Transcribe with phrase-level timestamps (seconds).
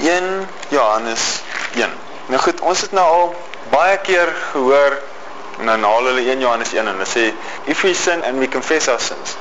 [0.00, 1.42] 1 Johannes
[1.74, 1.90] 1.
[2.26, 3.34] Nou goed, ons het nou al
[3.70, 4.98] baie keer gehoor
[5.60, 7.30] en dan haal hulle 1 Johannes 1 en hulle sê
[7.64, 9.36] if we sin and we confess our sins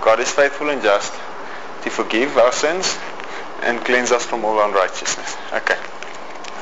[0.00, 1.12] God is faithful and just
[1.84, 2.96] to forgive our sins
[3.62, 5.36] and cleanse us from all unrighteousness.
[5.52, 5.76] Okay.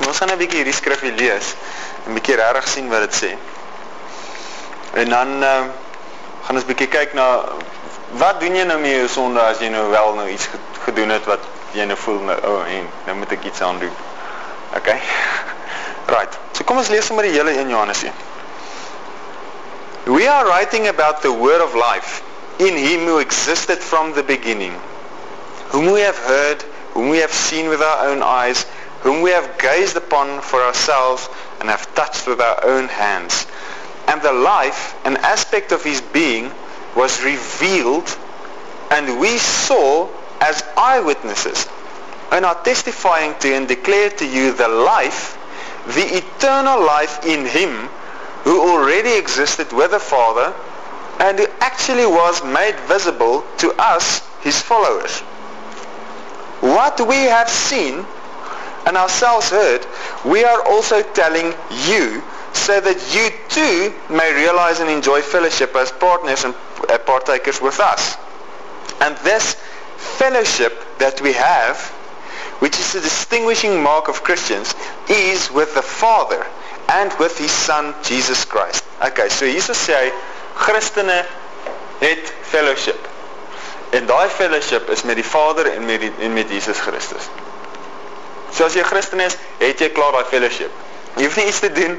[0.01, 1.55] En ons gaan 'n bietjie hierdie skrifgie lees
[2.07, 3.31] en bietjie regtig sien wat dit sê.
[5.03, 5.63] En dan uh,
[6.47, 7.45] gaan ons bietjie kyk na
[8.19, 10.49] wat doen jy nou met jou sonde as jy nou wel nou iets
[10.85, 11.47] gedoen het wat
[11.97, 13.93] voel nou oh, en nou moet ek iets aan doen.
[14.77, 15.01] Okay.
[16.09, 16.39] Right.
[16.57, 18.13] So kom ons lees sommer die hele 1 Johannes 1.
[20.09, 22.23] We are writing about the word of life
[22.59, 24.73] in him who existed from the beginning,
[25.69, 28.65] whom we have heard, whom we have seen with our own eyes,
[29.03, 31.29] whom we have gazed upon for ourselves
[31.61, 33.47] and have touched with our own hands.
[34.07, 36.51] And the life, an aspect of his being,
[36.97, 38.09] was revealed
[38.91, 40.09] and we saw
[40.41, 41.67] as eyewitnesses
[42.31, 45.39] and are testifying to and declare to you the life,
[45.95, 47.89] the eternal life in him
[48.45, 50.55] who already existed with the Father
[51.21, 55.21] and who actually was made visible to us, his followers.
[56.61, 58.05] What we have seen
[58.87, 59.87] and ourselves heard,
[60.25, 61.55] we are also telling
[61.87, 66.55] you so that you too may realize and enjoy fellowship as partners and
[66.89, 68.17] uh, partakers with us.
[69.01, 69.57] And this
[69.99, 71.79] fellowship that we have,
[72.61, 74.75] which is the distinguishing mark of Christians,
[75.09, 76.47] is with the Father
[76.89, 78.85] and with his Son, Jesus Christ.
[79.03, 80.13] Okay, so Jesus sê,
[80.57, 81.25] Christene
[82.01, 83.09] het fellowship.
[83.91, 87.29] En daai fellowship is met die Vader en met die en met Jesus Christus.
[88.53, 90.73] So as jy Christen is, het jy klaar daai fellowship.
[91.17, 91.97] Jy hoef nie iets te doen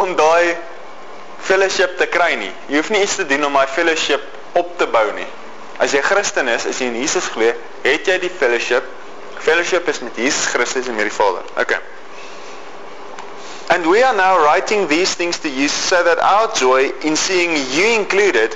[0.00, 0.56] om daai
[1.42, 2.52] fellowship te kry nie.
[2.68, 4.24] Jy hoef nie iets te doen om daai fellowship
[4.58, 5.28] op te bou nie.
[5.78, 7.52] As jy Christen is, as jy in Jesus glo,
[7.84, 8.84] het jy die fellowship.
[9.42, 11.42] Fellowship is met Jesus Christus en met die Vader.
[11.58, 11.78] Okay.
[13.70, 17.56] And we are now writing these things to you so that our joy in seeing
[17.72, 18.54] you included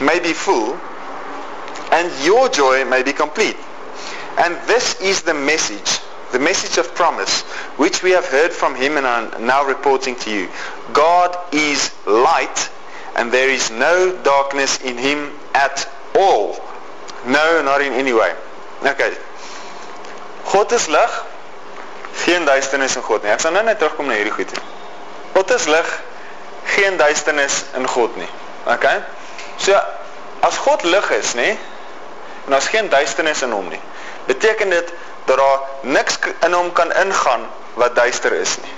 [0.00, 0.78] may be full
[1.92, 3.56] and your joy may be complete.
[4.38, 6.00] And this is the message,
[6.32, 7.42] the message of promise,
[7.76, 10.48] which we have heard from him and are now reporting to you.
[10.92, 12.70] God is light
[13.14, 16.56] and there is no darkness in him at all.
[17.24, 18.32] No, not in any way.
[18.82, 19.12] Okay.
[20.44, 21.24] God is lig
[22.16, 23.30] geen duisternis in God nie.
[23.30, 24.52] Ek sal nou net terugkom na hierdie goed.
[25.34, 25.90] God is lig,
[26.76, 28.28] geen duisternis in God nie.
[28.66, 28.86] OK?
[29.62, 29.76] So
[30.46, 31.52] as God lig is, nê,
[32.46, 33.80] en daar's geen duisternis in hom nie,
[34.26, 34.92] beteken dit
[35.26, 38.74] dat daar niks in hom kan ingaan wat duister is nie.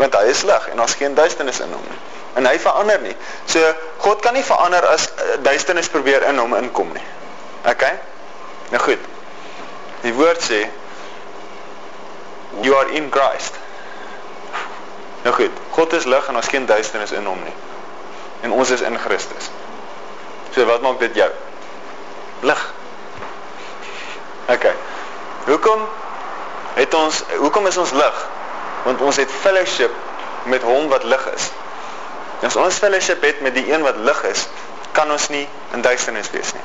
[0.00, 2.00] Want hy is lig en daar's geen duisternis in hom nie.
[2.34, 3.16] En hy verander nie.
[3.46, 7.04] So God kan nie verander as eh, duisternis probeer in hom inkom nie.
[7.68, 7.84] OK?
[8.72, 9.10] Nou goed.
[10.02, 10.64] Die woord sê
[12.60, 13.58] you are in Christ.
[15.22, 17.54] Nou goed, God is lig en ons geen duisternis in hom nie.
[18.42, 19.50] En ons is in Christus.
[20.54, 21.30] So wat maak dit jou?
[22.40, 22.62] Lig.
[24.50, 24.66] OK.
[25.46, 25.84] Hoekom
[26.74, 28.24] het ons hoekom is ons lig?
[28.82, 29.92] Want ons het fellowship
[30.50, 31.50] met hom wat lig is.
[32.42, 34.48] En as ons fellowship het met die een wat lig is,
[34.92, 36.64] kan ons nie in duisternis wees nie.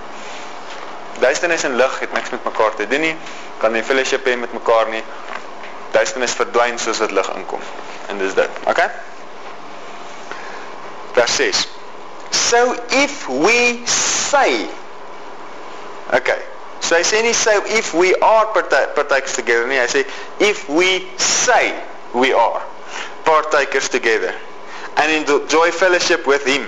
[1.21, 3.13] Duisternis en lig het niks met mekaar te doen nie.
[3.61, 5.03] Kan nie fellowship hê met mekaar nie
[5.93, 7.61] duisternis verdwyn soos wat lig inkom.
[8.09, 8.59] En dis dit.
[8.65, 8.89] Okay?
[11.13, 11.63] Vers 6.
[12.31, 14.67] So if we say
[16.13, 16.41] Okay.
[16.79, 20.05] So hy sê nie so if we are partakers together nie, hy sê
[20.39, 21.75] if we say
[22.17, 22.63] we are
[23.27, 24.33] partakers together
[24.97, 26.63] and enjoy fellowship with him.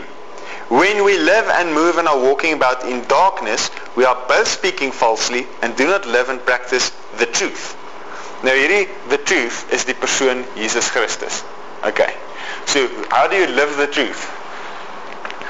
[0.69, 4.91] When we live and move and are walking about in darkness, we are both speaking
[4.91, 7.75] falsely and do not live and practice the truth.
[8.43, 11.43] Nou hierdie the truth is die persoon Jesus Christus.
[11.83, 12.13] Okay.
[12.65, 14.21] So, how do you live the truth?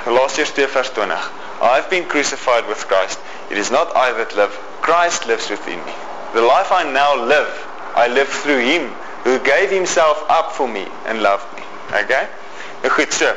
[0.05, 1.13] Galatians 2 vers 20.
[1.61, 3.19] I've been crucified with Christ.
[3.51, 4.51] It is not I that live,
[4.81, 5.93] Christ lives within me.
[6.33, 7.51] The life I now live,
[7.95, 8.87] I live through him
[9.23, 11.63] who gave himself up for me and loved me.
[11.93, 12.27] Okay?
[12.87, 13.31] Goed, so.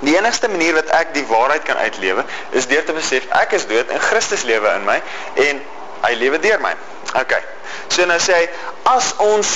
[0.00, 3.66] Die enigste manier wat ek die waarheid kan uitlewe is deur te besef ek is
[3.70, 4.96] dood en Christus lewe in my
[5.46, 5.60] en
[6.04, 6.72] hy lewe deur my.
[7.20, 7.40] Okay.
[7.92, 8.48] So nou sê hy
[8.90, 9.52] as ons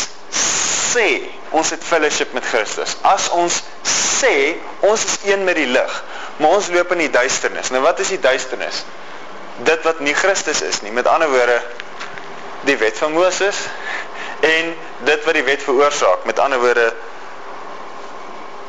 [0.93, 1.09] sê
[1.57, 2.97] ons het fellowship met Christus.
[3.03, 4.57] As ons sê
[4.87, 5.99] ons is een met die lig,
[6.39, 7.73] maar ons loop in die duisternis.
[7.75, 8.85] Nou wat is die duisternis?
[9.67, 10.95] Dit wat nie Christus is nie.
[10.95, 11.59] Met ander woorde
[12.69, 13.65] die wet van Moses
[14.47, 14.75] en
[15.09, 16.25] dit wat die wet veroorsaak.
[16.31, 16.93] Met ander woorde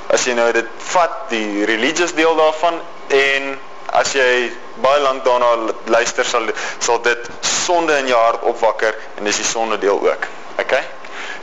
[0.09, 2.79] as jy nou dit vat die religious deel daarvan
[3.13, 3.51] en
[3.99, 4.49] as jy
[4.83, 9.45] baie lank daarna luister sal sal dit sonde in jou hart opwakker en dis die
[9.45, 10.25] sonde deel ook.
[10.61, 10.83] Okay?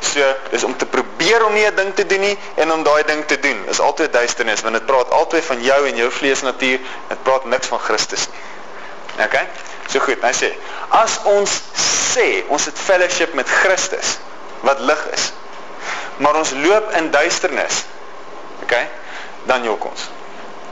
[0.01, 3.03] So, dis om te probeer om nie 'n ding te doen nie en om daai
[3.05, 3.65] ding te doen.
[3.69, 6.79] Is altyd duisternis want dit praat altyd van jou en jou vleesnatuur.
[7.09, 9.25] Dit praat niks van Christus nie.
[9.25, 9.47] Okay?
[9.89, 10.53] So goed, hy sê,
[10.89, 11.61] as ons
[12.13, 14.19] sê ons het fellowship met Christus
[14.61, 15.33] wat lig is,
[16.17, 17.85] maar ons loop in duisternis.
[18.67, 18.89] Okay?
[19.47, 20.09] Dan jok ons.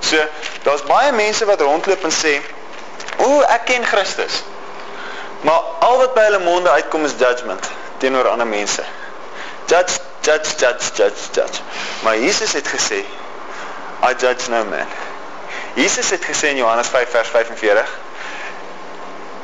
[0.02, 0.18] So,
[0.66, 2.42] daar's baie mense wat rondloop en sê,
[3.16, 4.42] "O, ek ken Christus."
[5.40, 8.82] Maar al wat by hulle monde uitkom is judgment teenoor ander mense.
[9.66, 11.60] Judge, judge, judge, judge, judge.
[12.02, 13.04] Maar Jesus het gesê,
[14.02, 14.88] "I judge no man."
[15.74, 17.98] Jesus het gesê in Johannes 5 vers 45,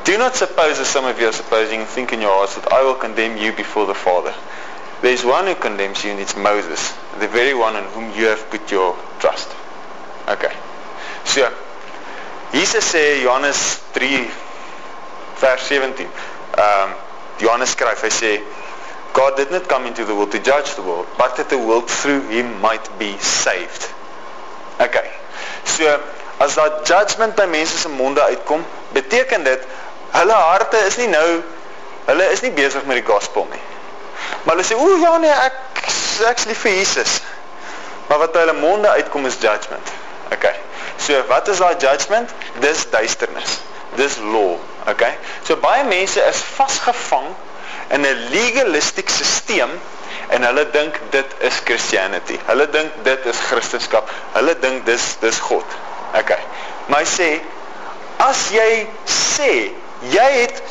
[0.03, 2.83] "Do not suppose as some of you are supposing, think in your hearts that I
[2.83, 4.33] will condemn you before the Father.
[5.01, 8.25] There is one who condemns you and it's Moses, the very one on whom you
[8.27, 9.49] have put your trust."
[10.27, 10.53] Okay.
[11.25, 11.49] So,
[12.53, 14.29] Jesus sê Johannes 3
[15.39, 16.07] vers 17.
[16.57, 16.93] Um
[17.39, 18.31] Johannes skryf, hy sê
[19.13, 21.89] God did not come into the world to judge the world, but that the world
[21.89, 23.89] through him might be saved.
[24.79, 25.09] Okay.
[25.65, 25.99] So,
[26.39, 29.65] as daar judgment by mense se monde uitkom, beteken dit
[30.11, 31.41] hulle harte is nie nou
[32.05, 33.61] hulle is nie besig met die gospel nie.
[34.43, 35.53] Maar hulle sê, "O ja nee, ek
[36.29, 37.21] ek's lief vir Jesus."
[38.07, 39.91] Maar wat hulle monde uitkom is judgment.
[40.33, 40.55] Okay.
[40.97, 42.29] So wat is daai judgment?
[42.59, 43.59] Dis duisternis.
[43.95, 44.59] Dis law.
[44.87, 45.17] Okay.
[45.43, 47.27] So baie mense is vasgevang
[47.87, 49.69] in 'n legalistic stelsel
[50.27, 52.39] en hulle dink dit is Christianity.
[52.45, 54.03] Hulle dink dit is Christendom.
[54.31, 55.65] Hulle dink dis dis God.
[56.15, 56.39] Okay.
[56.85, 57.29] Maar hy sê
[58.17, 59.51] as jy sê
[60.11, 60.61] jy het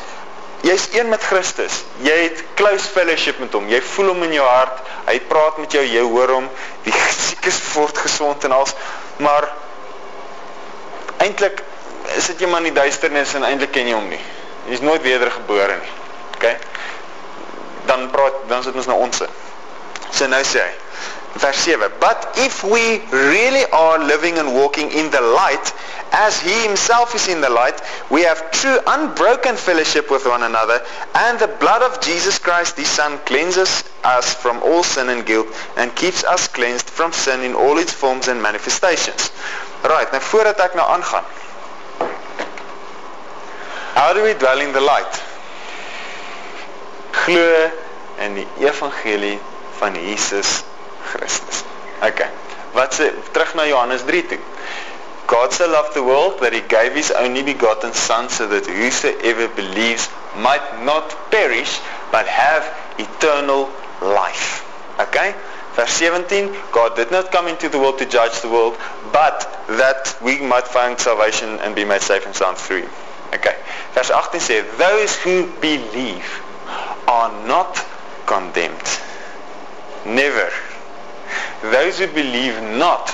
[0.67, 1.83] jy's een met Christus.
[2.05, 3.69] Jy het close fellowship met hom.
[3.69, 4.83] Jy voel hom in jou hart.
[5.07, 6.51] Hy praat met jou, jy hoor hom.
[6.85, 8.75] Die siekes word gesond en als
[9.21, 9.49] maar
[11.21, 11.63] eintlik
[12.19, 14.21] sit jy maar in die duisternis en eintlik ken jy hom nie.
[14.69, 15.97] Hy's nooit wedergebore nie.
[16.37, 16.47] OK?
[17.89, 19.25] Dan praat dan sit ons na ons.
[20.11, 20.79] So nou sê hy
[21.37, 25.73] vers 7 But if we really are living and walking in the light
[26.13, 27.81] as he himself is in the light
[28.11, 30.83] we have true unbroken fellowship with one another
[31.15, 35.47] and the blood of Jesus Christ the son cleanses us from all sin and guilt
[35.77, 39.31] and keeps us cleansed from sin in all its forms and manifestations.
[39.85, 41.25] Right, nou voordat ek nou aangaan.
[43.97, 45.23] How do we dwell in the light?
[47.25, 47.71] Glo
[48.21, 49.39] in die evangelie
[49.81, 50.61] van Jesus
[51.11, 51.65] Christus.
[52.03, 52.31] Okay.
[52.73, 54.39] Wat sê terug na Johannes 3 toe?
[55.27, 59.47] God so loved the world that he gave his only begotten son so that whosoever
[59.55, 60.09] believes
[60.39, 61.79] might not perish
[62.11, 62.67] but have
[62.99, 63.71] eternal
[64.03, 64.67] life.
[64.99, 65.35] Okay?
[65.75, 68.77] Vers 17, God did not come into the world to judge the world,
[69.13, 69.47] but
[69.79, 72.91] that we might find salvation and be made safe sound through him.
[73.35, 73.55] Okay.
[73.95, 76.27] Vers 18 sê, those who believe
[77.07, 77.79] are not
[78.27, 78.89] condemned.
[80.05, 80.51] Never.
[81.63, 83.13] Those who believe not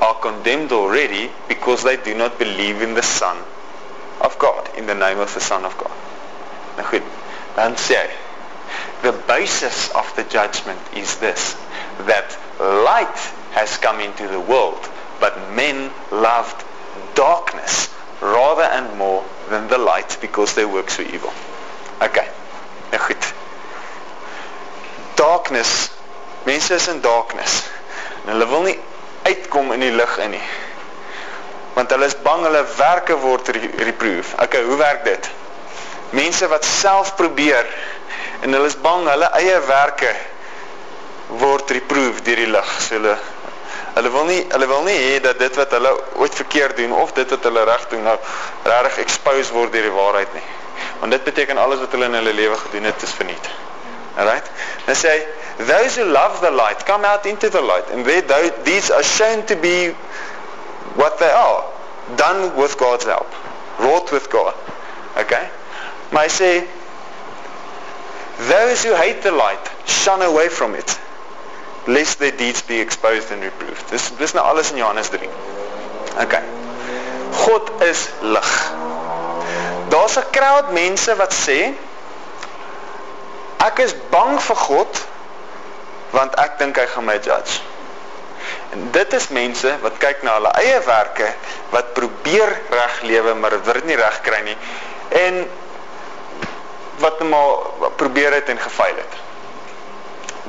[0.00, 3.36] are condemned already because they do not believe in the Son
[4.20, 5.92] of God, in the name of the Son of God.
[6.76, 7.02] Nou goed,
[7.56, 8.10] dan sê hy,
[9.02, 11.54] the basis of the judgment is this,
[12.06, 13.18] that light
[13.52, 14.88] has come into the world,
[15.20, 16.64] but men loved
[17.14, 21.32] darkness rather and more than the light because their works were evil.
[22.00, 22.28] Okay,
[22.92, 23.32] nou goed.
[25.16, 25.90] Darkness
[26.44, 27.62] Mense is in darkness.
[28.24, 28.78] En hulle wil nie
[29.22, 30.46] uitkom in die lig in nie.
[31.76, 33.48] Want hulle is bang hulle werke word
[33.80, 34.34] reproof.
[34.42, 35.30] Okay, hoe werk dit?
[36.12, 37.68] Mense wat self probeer
[38.42, 40.10] en hulle is bang hulle eie werke
[41.40, 42.74] word reproof deur die lig.
[42.84, 43.16] So hulle
[43.92, 47.12] hulle wil nie hulle wil nie hê dat dit wat hulle ooit verkeerd doen of
[47.16, 48.16] dit wat hulle reg doen nou
[48.64, 50.46] regtig expose word deur die waarheid nie.
[51.00, 53.52] Want dit beteken alles wat hulle in hulle lewe gedoen het is verniet.
[54.18, 54.44] Alright?
[54.86, 58.50] Dan sê hy those who love the light come out into the light and they,
[58.64, 59.92] these are shown to be
[60.96, 61.64] what they are
[62.16, 63.28] done with God's help
[63.78, 64.54] wrought with God.
[65.16, 65.48] Okay?
[66.10, 66.52] Maar hy sê
[68.48, 70.98] those who hate the light shun away from it
[71.86, 73.88] lest their deeds be exposed and reproved.
[73.90, 75.28] Dis, dis nou alles in Johannes 3
[76.20, 76.42] okay.
[77.46, 78.50] God is lig.
[79.88, 81.74] Daar's 'n crowd mense wat sê
[83.66, 85.02] ek is bang vir God
[86.12, 87.60] want ek dink hy gaan my judge.
[88.74, 91.28] En dit is mense wat kyk na hulle eie werke,
[91.72, 94.56] wat probeer reg lewe, maar dit word nie reg kry nie
[95.22, 95.44] en
[97.02, 99.14] wat net maar probeer het en gefaal het.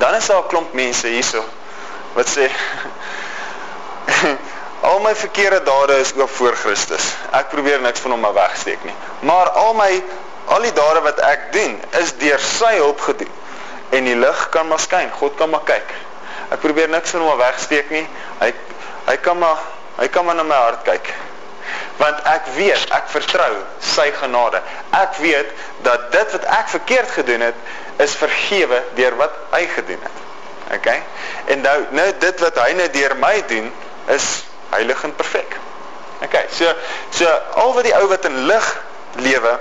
[0.01, 1.43] Dan is daar 'n klomp mense hierso
[2.13, 2.49] wat sê
[4.83, 7.13] Al my verkeerde dade is oop voor Christus.
[7.31, 8.95] Ek probeer niks van hom maar wegsteek nie.
[9.19, 10.03] Maar al my
[10.45, 13.31] al die dade wat ek doen is deur sy hulp gedoen.
[13.89, 15.11] En die lig kan maar skyn.
[15.19, 15.93] God kan maar kyk.
[16.51, 18.07] Ek probeer niks van hom wegsteek nie.
[18.39, 18.53] Hy
[19.05, 19.59] hy kan maar
[19.97, 21.11] hy kan maar na my hart kyk
[21.97, 23.51] want ek weet, ek vertrou
[23.93, 24.61] sy genade.
[24.97, 25.51] Ek weet
[25.85, 27.59] dat dit wat ek verkeerd gedoen het,
[28.03, 30.21] is vergewe deur wat hy gedoen het.
[30.79, 30.89] OK?
[31.53, 33.69] En nou nou dit wat hy nou deur my doen,
[34.15, 34.29] is
[34.73, 35.57] heilig en perfek.
[36.25, 36.39] OK.
[36.55, 36.71] So
[37.13, 37.29] so
[37.61, 38.69] al wat die ou wat in lig
[39.21, 39.53] lewe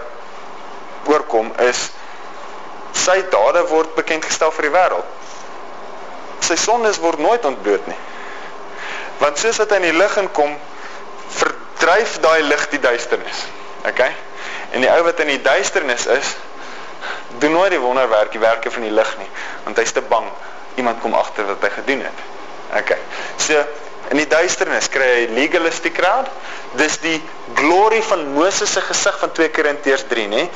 [1.11, 1.90] oorkom is
[2.92, 5.28] sy dade word bekend gestel vir die wêreld.
[6.42, 7.99] Sy sondes word nooit ontbloot nie.
[9.23, 10.54] Want soos wat hy in die lig inkom,
[11.82, 13.44] dryf daai lig die duisternis.
[13.88, 14.02] OK?
[14.73, 16.35] En die ou wat in die duisternis is,
[17.42, 19.28] doen nooit die wonderwerk, die werke van die lig nie,
[19.64, 20.28] want hy's te bang
[20.80, 22.21] iemand kom agter wat hy gedoen het.
[22.78, 22.94] OK.
[23.42, 23.59] So
[24.12, 26.30] in die duisternis kry hy legalistic crowd.
[26.78, 27.18] Dis die
[27.59, 30.47] glory van Moses se gesig van 2 Korintiërs 3, nê?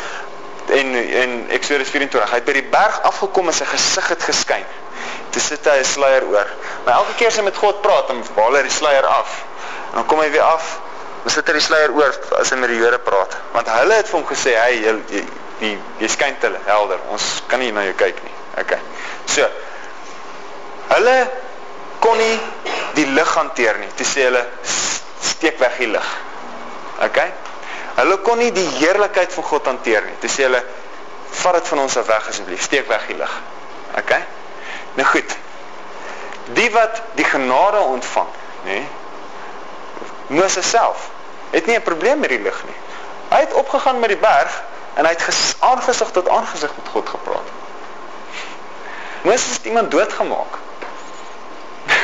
[0.68, 2.30] En en Exodus 24.
[2.30, 4.66] Hy het by die berg afgekom en sy gesig het geskyn.
[5.30, 6.48] Toe sit hy 'n sluier oor.
[6.84, 9.44] Maar elke keer as hy met God praat, dan haal hy die sluier af.
[9.90, 10.80] En dan kom hy weer af
[11.26, 13.32] Ons sit er die sluier oor as hy met die Jode praat.
[13.50, 15.22] Want hulle het vir hom gesê, "Hey, jy jy,
[15.60, 17.00] jy, jy skyn hulle helder.
[17.10, 18.78] Ons kan nie na jou kyk nie." Okay.
[19.26, 19.48] So.
[20.88, 21.30] Hulle
[21.98, 22.38] kon nie
[22.94, 23.88] die lig hanteer nie.
[23.96, 24.46] Toe sê hulle,
[25.20, 26.06] "Steek weg die lig."
[27.02, 27.32] Okay?
[27.96, 30.18] Hulle kon nie die heerlikheid van God hanteer nie.
[30.20, 30.64] Toe sê hulle,
[31.30, 32.62] "Vat dit van ons af weg asseblief.
[32.62, 33.40] Steek weg die lig."
[33.98, 34.24] Okay?
[34.94, 35.36] Nou goed.
[36.52, 38.28] Die wat die genade ontvang,
[38.64, 38.70] nê?
[38.70, 38.88] Nee,
[40.26, 41.10] Moses self
[41.50, 42.76] het nie 'n probleem met die lig nie.
[43.28, 44.62] Hy het opgegaan met die berg
[44.94, 47.48] en hy het aangesig tot aangesig met God gepraat.
[49.22, 50.58] Moses het iemand doodgemaak.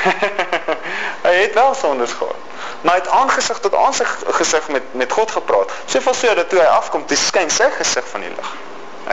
[1.27, 2.37] hy het wel sondes gehad.
[2.81, 5.71] Maar hy het aangesig tot aangesig met met God gepraat.
[5.85, 8.53] Soveel so dat toe hy afkom, dis skyn sy gesig van die lig.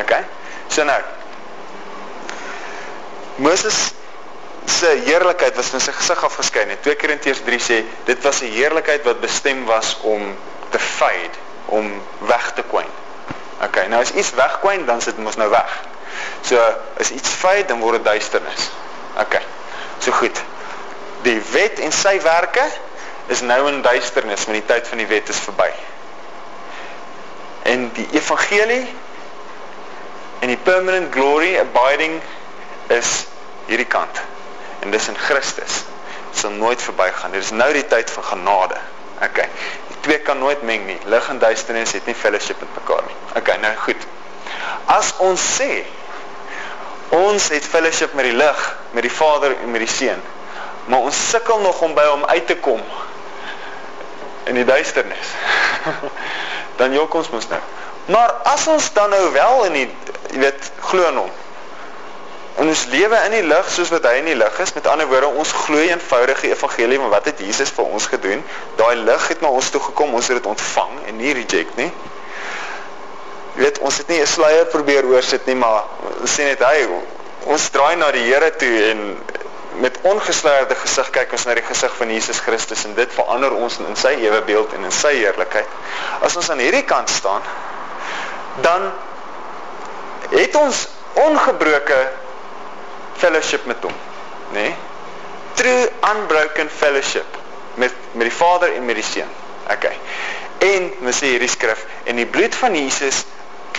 [0.01, 0.13] OK?
[0.67, 1.01] So nou.
[3.35, 3.91] Moses
[4.69, 6.81] se heerlikheid was van sy gesig afgeskyn het.
[6.85, 10.35] 2 Korintiërs 3 sê dit was 'n heerlikheid wat bestem was om
[10.69, 12.91] te fade, om weg te kwyn.
[13.61, 15.71] Okay, nou as iets wegkwyn, dan sit mos nou weg.
[16.41, 16.59] So
[16.99, 18.69] as iets fade, dan word dit duisternis.
[19.19, 19.41] Okay.
[19.99, 20.41] So goed.
[21.25, 22.65] Die wet en sy werke
[23.29, 25.69] is nou in duisternis, want die tyd van die wet is verby.
[27.69, 28.87] En die evangelie
[30.39, 32.21] en die permanent glory abiding
[32.95, 33.27] is
[33.67, 34.21] hierdie kant
[34.79, 35.83] en dis in Christus.
[36.29, 37.35] Dit sal nooit verbygaan.
[37.35, 38.79] Dit is nou die tyd van genade.
[39.21, 39.43] OK.
[39.89, 40.97] Die twee kan nooit meng nie.
[41.11, 43.17] Lig en duisternis het nie fellowship met mekaar nie.
[43.35, 44.07] OK, nou goed.
[44.85, 45.83] As ons sê
[47.13, 50.21] ons het fellowship met die lig, met die Vader en met die Seun,
[50.89, 52.81] maar ons sukkel nog om by hom uit te kom
[54.49, 55.35] in die duisternis.
[56.81, 57.61] dan jok ons mos nou.
[58.09, 59.87] Maar as ons dan nou wel in die
[60.33, 61.37] jy weet glo in hom
[62.59, 64.73] En ons lewe in die lig soos wat hy in die lig is.
[64.75, 68.41] Met ander woorde, ons glo eenvoudige evangelie, maar wat het Jesus vir ons gedoen?
[68.75, 71.87] Daai lig het na ons toe gekom, ons het dit ontvang en nie reject nie.
[73.55, 75.87] Jy weet, ons het nie 'n sluier probeer oorsit nie, maar
[76.19, 76.87] ons sê net hy
[77.45, 79.23] ons draai na die Here toe en
[79.79, 83.79] met ongesluierde gesig kyk ons na die gesig van Jesus Christus en dit verander ons
[83.79, 85.77] in sy ewe beeld en in sy heerlikheid.
[86.25, 87.45] As ons aan hierdie kant staan,
[88.65, 88.89] dan
[90.33, 91.99] het ons ongebroke
[93.19, 93.95] fellowship met hom,
[94.51, 94.67] nê?
[94.69, 94.75] Nee?
[95.59, 97.39] True unbroken fellowship
[97.79, 99.31] met met die Vader en met die Seun.
[99.71, 99.95] Okay.
[100.59, 103.23] En ons sê hierdie skrif en die bloed van Jesus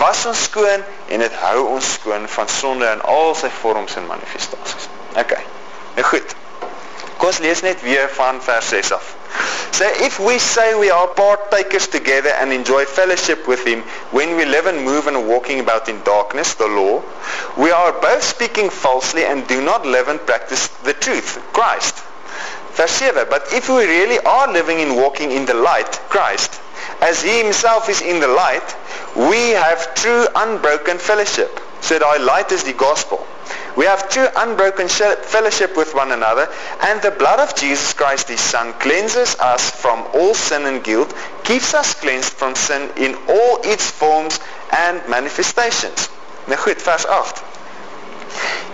[0.00, 4.08] was ons skoon en dit hou ons skoon van sonde in al sy vorms en
[4.08, 4.88] manifestasies.
[5.16, 5.59] Okay.
[5.94, 6.36] Nou goed.
[7.20, 9.14] Kom ons lees net weer van vers 6 af.
[9.72, 14.44] So if we say we are partakers together and enjoy fellowship with him when we
[14.44, 17.02] live and move and walking about in darkness, the law,
[17.56, 22.02] we are both speaking falsely and do not live and practice the truth, Christ.
[22.72, 26.60] Verse 7, but if we really are living and walking in the light, Christ,
[27.00, 28.76] as he himself is in the light,
[29.14, 31.60] we have true unbroken fellowship.
[31.80, 33.26] So our light is the gospel.
[33.76, 36.48] We have true unbroken fellowship with one another,
[36.82, 41.14] and the blood of Jesus Christ, his Son, cleanses us from all sin and guilt,
[41.44, 44.40] keeps us cleansed from sin in all its forms
[44.72, 46.08] and manifestations.
[46.48, 47.42] Nou goed, vers 8.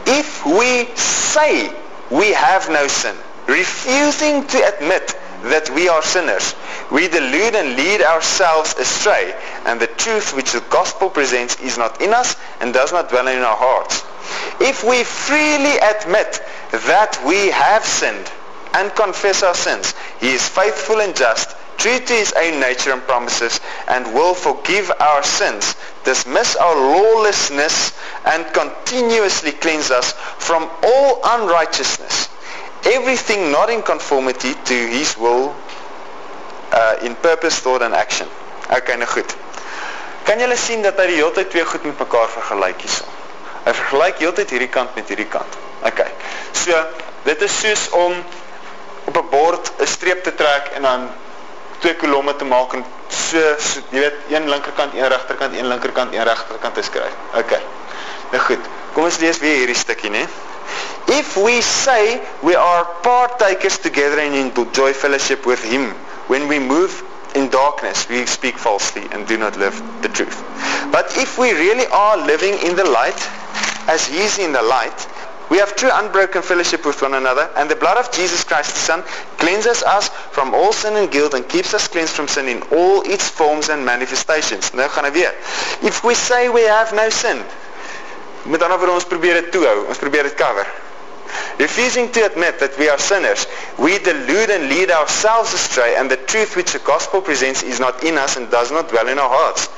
[0.06, 1.74] If we say
[2.10, 6.54] we have no sin, refusing to admit that we are sinners,
[6.90, 9.34] we delude and lead ourselves astray,
[9.66, 13.26] and the truth which the gospel presents is not in us and does not dwell
[13.28, 14.05] in our hearts.
[14.60, 16.40] If we freely admit
[16.72, 18.30] that we have sinned,
[18.76, 23.02] and confess our sins, he is faithful and just, true to his own nature and
[23.02, 23.58] promises,
[23.88, 32.28] and will forgive our sins, dismiss our lawlessness, and continuously cleanse us from all unrighteousness.
[32.84, 35.56] Everything not in conformity to his will
[36.72, 38.28] uh, in purpose, thought and action.
[38.70, 39.32] Okay, nou goed.
[40.26, 43.06] Kan julle sien dat hy die hele tyd twee goed met mekaar vergelyk hierso?
[43.66, 45.58] Hy vergelyk heeltyd hierdie kant met hierdie kant.
[45.82, 46.10] Okay.
[46.54, 46.78] So,
[47.26, 48.14] dit is soos om
[49.10, 51.08] op 'n bord 'n streep te trek en dan
[51.78, 56.14] twee kolomme te maak en so, so jy weet, een linkerkant, een regterkant, een linkerkant,
[56.14, 57.14] een regterkant te skryf.
[57.34, 57.62] Okay.
[58.30, 58.62] Nou goed.
[58.92, 60.26] Kom ons lees weer hierdie stukkie, né?
[61.06, 65.94] If we say we are partakers together in joy fellowship with him
[66.26, 67.02] when we move
[67.34, 70.42] in darkness we speak falsely and do not live the truth.
[70.90, 73.28] But if we really are living in the light
[73.88, 75.06] as he is in the light,
[75.48, 78.80] we have true unbroken fellowship with one another and the blood of Jesus Christ the
[78.80, 79.02] Son
[79.38, 83.02] cleanses us from all sin and guilt and keeps us cleansed from sin in all
[83.02, 84.72] its forms and manifestations.
[84.74, 85.34] Nou gaan weer.
[85.82, 87.44] If we say we have no sin,
[88.42, 90.66] met ander woorde ons probeer dit toehou, ons probeer dit cover.
[91.58, 93.46] Refusing to admit that we are sinners,
[93.78, 98.04] we delude and lead ourselves astray and the truth which the gospel presents is not
[98.04, 99.68] in us and does not dwell in our hearts.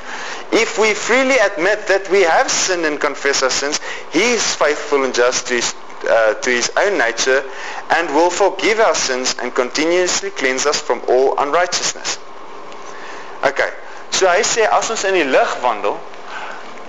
[0.52, 3.80] If we freely admit that we have sinned and confess our sins,
[4.12, 5.74] he is faithful and just to his,
[6.08, 7.44] uh, to his own nature
[7.90, 12.18] and will forgive our sins and continuously cleanse us from all unrighteousness.
[13.44, 13.70] Okay,
[14.10, 15.94] so hy sê as ons in die lig wandel,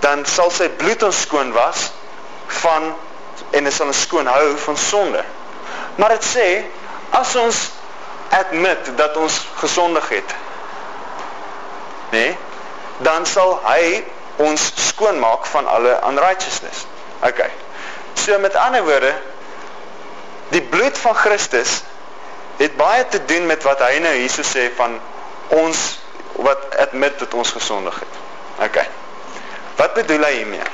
[0.02, 1.92] dan sal sy bloed ons skoon was
[2.64, 2.90] van
[3.50, 5.24] en dit sal ons skoon hou van sonde.
[5.96, 6.46] Maar dit sê
[7.16, 7.58] as ons
[8.30, 10.36] admit dat ons gesondig het,
[12.10, 12.38] nê, nee,
[13.06, 14.04] dan sal hy
[14.44, 16.84] ons skoon maak van alle unrighteousness.
[17.26, 17.42] OK.
[18.14, 19.12] So met ander woorde,
[20.48, 21.80] die bloed van Christus
[22.60, 24.98] het baie te doen met wat hy nou hierso sê van
[25.56, 25.84] ons
[26.44, 28.18] wat admit dat ons gesondig het.
[28.68, 28.82] OK.
[29.80, 30.68] Wat bedoel hy hiermee?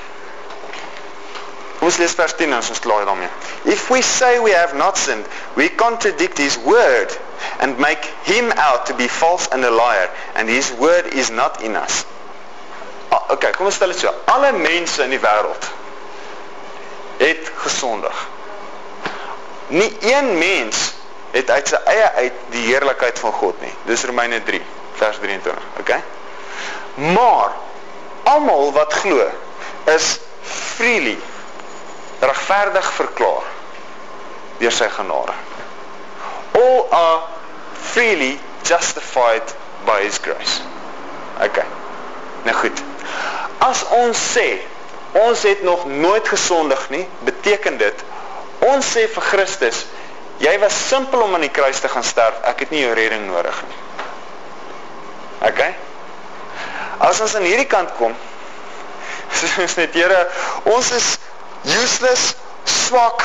[1.84, 3.28] Ons lees vers 10 as ons klaar daarmee.
[3.64, 7.12] If we say we have not sinned, we contradict his word
[7.60, 11.62] and make him out to be false and a liar and his word is not
[11.62, 12.04] in us.
[13.12, 14.14] Ah, okay, kom ons stel dit so.
[14.32, 15.68] Alle mense in die wêreld
[17.20, 18.24] het gesondig.
[19.68, 20.94] Nie een mens
[21.36, 23.72] het uit sy eie uit die heerlikheid van God nie.
[23.84, 24.62] Dis Romeine 3
[24.96, 26.00] vers 23, okay?
[27.12, 27.52] Maar
[28.32, 29.26] almal wat glo
[29.92, 31.18] is freely
[32.20, 33.46] regverdig verklaar
[34.58, 35.34] deur sy genade.
[36.56, 37.22] All are
[37.92, 40.62] freely justified by his grace.
[41.42, 41.66] Okay.
[42.44, 42.82] Nou goed.
[43.58, 44.48] As ons sê
[45.16, 48.04] ons het nog nooit gesondig nie, beteken dit
[48.66, 49.84] ons sê vir Christus,
[50.40, 53.26] jy was simpel om aan die kruis te gaan sterf, ek het nie jou redding
[53.28, 53.76] nodig nie.
[55.50, 55.72] Okay?
[57.04, 58.16] As ons aan hierdie kant kom,
[59.36, 60.24] sê ons net, Here,
[60.72, 61.12] ons is
[61.62, 63.22] useless, swak,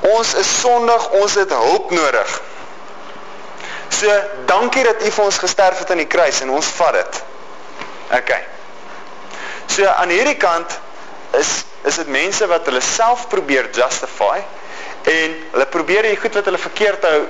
[0.00, 2.36] ons is sondig, ons het hulp nodig.
[3.98, 7.22] So, dankie dat u vir ons gesterf het aan die kruis en ons vat het.
[8.20, 8.30] Ok.
[9.66, 10.78] So, aan hierdie kant
[11.38, 14.38] is, is het mense wat hulle self probeer justify
[15.08, 17.20] en hulle probeer die goed wat hulle verkeerd hou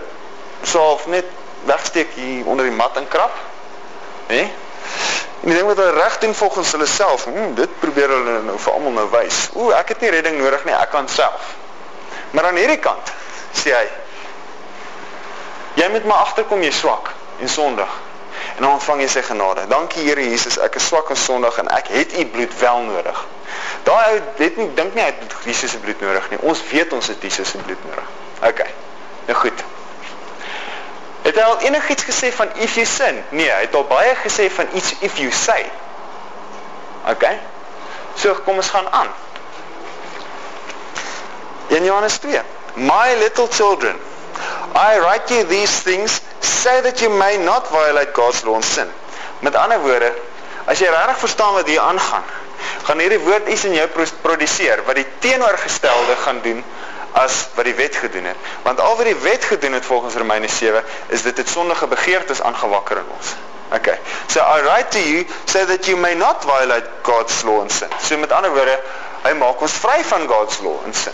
[0.63, 1.27] so half net
[1.69, 3.35] wegsteek hier onder die mat en krap.
[4.29, 4.49] Nee?
[5.41, 8.59] En die ding wat hulle reg doen volgens hulle self, hmm, dit probeer hulle nou
[8.59, 9.47] vir almal nou wys.
[9.55, 11.55] Ooh, ek het nie redding nodig nie, ek kan self.
[12.31, 13.13] Maar aan hierdie kant
[13.57, 13.87] sê hy
[15.79, 17.97] jy moet maar agterkom jy swak en sondig.
[18.57, 19.67] En dan ontvang jy sy genade.
[19.71, 23.25] Dankie Here Jesus, ek is swak en sondig en ek het u bloed wel nodig.
[23.87, 26.43] Daai ou weet nie dink nie hy het Jesus se bloed nodig nie.
[26.43, 28.15] Ons weet ons het Jesus se bloed nodig.
[28.51, 28.65] OK.
[29.31, 29.69] Nou goed.
[31.29, 33.19] Het hy al enigiets gesê van if you sin?
[33.37, 35.67] Nee, hy het al baie gesê van iets if you say.
[37.13, 37.25] OK.
[38.17, 39.11] So kom ons gaan aan.
[41.77, 42.41] In Johannes 2.
[42.81, 44.01] My little children,
[44.73, 48.89] I write you these things so that you may not violate God's law and sin.
[49.45, 50.09] Met ander woorde,
[50.65, 52.25] as jy regtig verstaan wat hier aangaan,
[52.89, 53.87] gaan hierdie woord iets in jou
[54.25, 56.65] produseer wat die teenoorgestelde gaan doen
[57.13, 58.37] as wat die wet gedoen het.
[58.63, 62.43] Want al wat die wet gedoen het volgens Romeine 7 is dit het sondige begeertes
[62.43, 63.35] aangewakker in ons.
[63.73, 63.99] Okay.
[64.27, 67.89] So I write to you so that you may not violate God's law and sin.
[68.01, 68.79] So met ander woorde,
[69.23, 71.13] hy maak ons vry van God's law and sin.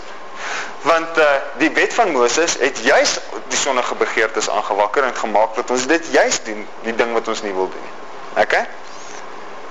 [0.85, 1.25] Want uh,
[1.59, 3.17] die wet van Moses het juis
[3.49, 7.41] die sondige begeertes aangewakker en gemaak dat ons dit juis doen, die ding wat ons
[7.41, 8.43] nie wil doen nie.
[8.43, 8.63] Okay?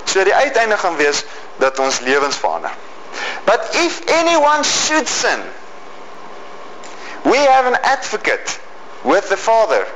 [0.05, 1.23] So die uiteinde gaan wees
[1.57, 2.71] dat ons lewens verander.
[3.45, 5.41] But if anyone should sin,
[7.25, 8.59] We have an advocate
[9.03, 9.87] with the Father.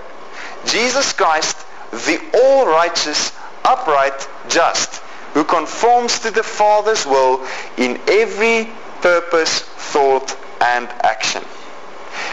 [0.65, 1.57] Jesus Christ,
[1.91, 3.31] the all-righteous,
[3.63, 4.95] upright, just,
[5.33, 7.45] who conforms to the Father's will
[7.77, 8.67] in every
[9.01, 11.43] purpose, thought, and action.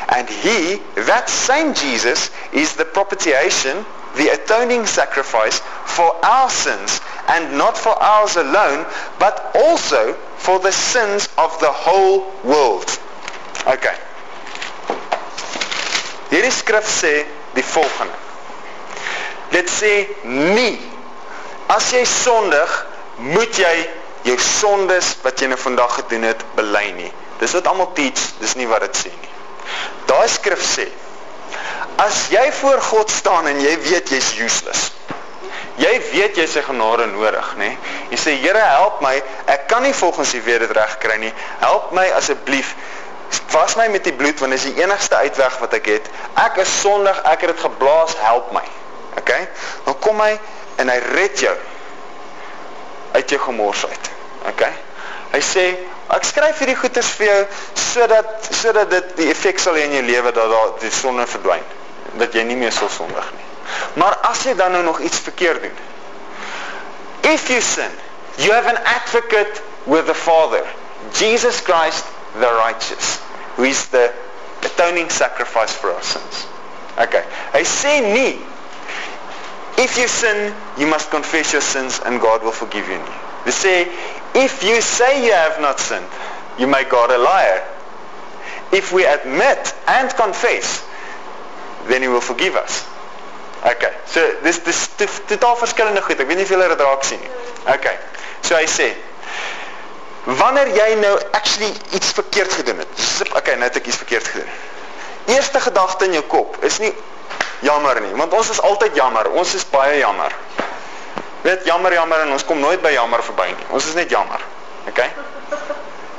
[0.08, 3.84] And he, that same Jesus, is the propitiation,
[4.16, 8.86] the atoning sacrifice for our sins, and not for ours alone,
[9.18, 12.98] but also for the sins of the whole world.
[13.66, 13.96] Okay.
[16.36, 17.22] Hierdie skrif sê
[17.56, 18.12] die volgende.
[19.54, 19.92] Dit sê
[20.28, 20.74] nie
[21.72, 22.74] as jy sondig,
[23.32, 23.72] moet jy
[24.26, 27.08] jou sondes wat jy nou vandag gedoen het bely nie.
[27.40, 29.32] Dis wat almal teach, dis nie wat dit sê nie.
[30.10, 30.90] Daai skrif sê
[32.04, 34.90] as jy voor God staan en jy weet jy's useless.
[35.80, 37.70] Jy weet jy sy genade nodig, nê?
[38.12, 39.14] Jy sê Here, help my.
[39.52, 41.32] Ek kan nie volgens U weet dit reg kry nie.
[41.64, 42.74] Help my asseblief.
[43.56, 46.08] Was my met die bloed want dit is die enigste uitweg wat ek het.
[46.34, 48.64] Ek is sondig, ek het dit geblaas, help my.
[49.16, 49.32] OK?
[49.84, 50.34] Dan kom hy
[50.76, 51.54] en hy red jou
[53.16, 54.10] uit jou gemors uit.
[54.50, 54.64] OK?
[55.32, 55.64] Hy sê
[56.12, 57.40] ek skryf hierdie goeders vir jou
[57.80, 61.64] sodat sodat dit die effek sal hê in jou lewe dat daar die sonde verdwyn.
[62.20, 63.46] Dat jy nie meer sal sondig nie.
[64.00, 65.78] Maar as jy dan nou nog iets verkeerd doen.
[67.32, 67.90] If you sin,
[68.36, 70.62] you have an advocate with the Father,
[71.16, 72.04] Jesus Christ
[72.40, 73.18] the righteous,
[73.56, 74.12] who is the
[74.62, 76.46] atoning sacrifice for our sins.
[76.98, 77.24] Okay.
[77.52, 78.40] Hy sê nie
[79.76, 83.16] if you sin, you must confess your sins and God will forgive you nie.
[83.44, 83.74] Hy sê
[84.34, 86.08] if you say you have not sinned,
[86.58, 87.64] you make God a liar.
[88.72, 90.84] If we admit and confess,
[91.88, 92.84] then he will forgive us.
[93.64, 93.92] Okay.
[94.06, 96.20] So dis dis totaal verskillende goed.
[96.20, 97.32] Ek weet nie of julle dit raak sien nie.
[97.76, 97.96] Okay.
[98.40, 98.92] So hy sê
[100.26, 103.04] wanneer jy nou actually iets verkeerd gedoen het.
[103.32, 104.48] Okay, nou het ek iets verkeerd gedoen.
[105.26, 106.92] Eerste gedagte in jou kop is nie
[107.62, 109.30] jammer nie, want ons is altyd jammer.
[109.30, 110.34] Ons is baie jammer.
[111.46, 113.66] Weet jammer jammer en ons kom nooit by jammer verby nie.
[113.70, 114.42] Ons is net jammer.
[114.90, 115.10] Okay?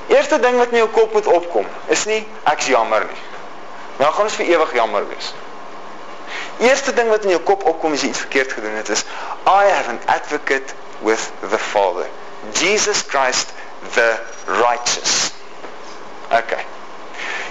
[0.08, 3.24] Eerste ding wat in jou kop moet opkom is nie ek's jammer nie.
[4.00, 5.34] Nou gaan ons vir ewig jammer wees.
[6.64, 9.04] Eerste ding wat in jou kop opkom as jy iets verkeerd gedoen het is
[9.44, 12.08] I have an advocate with the Father.
[12.56, 13.52] Jesus Christ
[13.94, 15.34] the righteous.
[16.32, 16.64] Okay.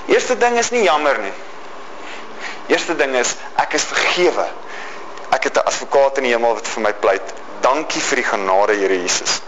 [0.06, 1.32] Eerste ding is nie jammer nie.
[2.66, 4.46] Eerste ding is ek is vergewe.
[5.34, 7.34] Ek het 'n advokaat in die hemel wat vir my pleit.
[7.60, 9.40] Dankie vir die genade, Here Jesus.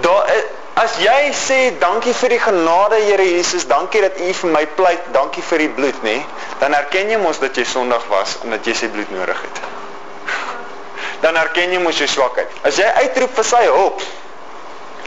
[0.00, 0.26] Daar
[0.74, 5.12] as jy sê dankie vir die genade Here Jesus, dankie dat U vir my pleit,
[5.12, 6.24] dankie vir die bloed, nê?
[6.58, 9.60] Dan erken jy mos dat jy sondig was en dat jy sy bloed nodig het.
[11.20, 12.48] Dan erken jy mos jou swakheid.
[12.62, 14.02] As jy uitroep vir sy hulp,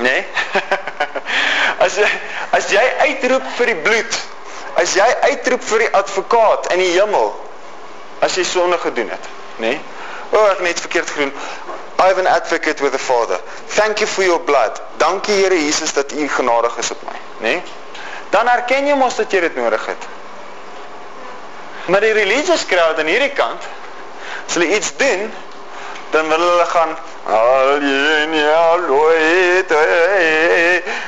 [0.02, 0.24] nê?
[1.86, 2.10] as jy
[2.52, 4.20] as jy uitroep vir die bloed,
[4.82, 7.34] as jy uitroep vir die advokaat in die hemel,
[8.26, 9.30] as jy sonde gedoen het,
[9.62, 9.78] nê?
[10.34, 11.34] O, ek het net verkeerd gedoen.
[12.00, 13.38] I have an advocate with the Father.
[13.78, 14.82] Thank you for your blood.
[14.98, 17.54] Dankie Here Jesus dat U genadig is op my, né?
[17.54, 17.64] Nee?
[18.34, 20.08] Dan erken jy mos dat jy dit nodig het.
[21.86, 23.68] Maar die religious crowd aan hierdie kant,
[24.48, 25.28] as hulle iets doen,
[26.16, 28.14] dan wil hulle gaan Alleluia,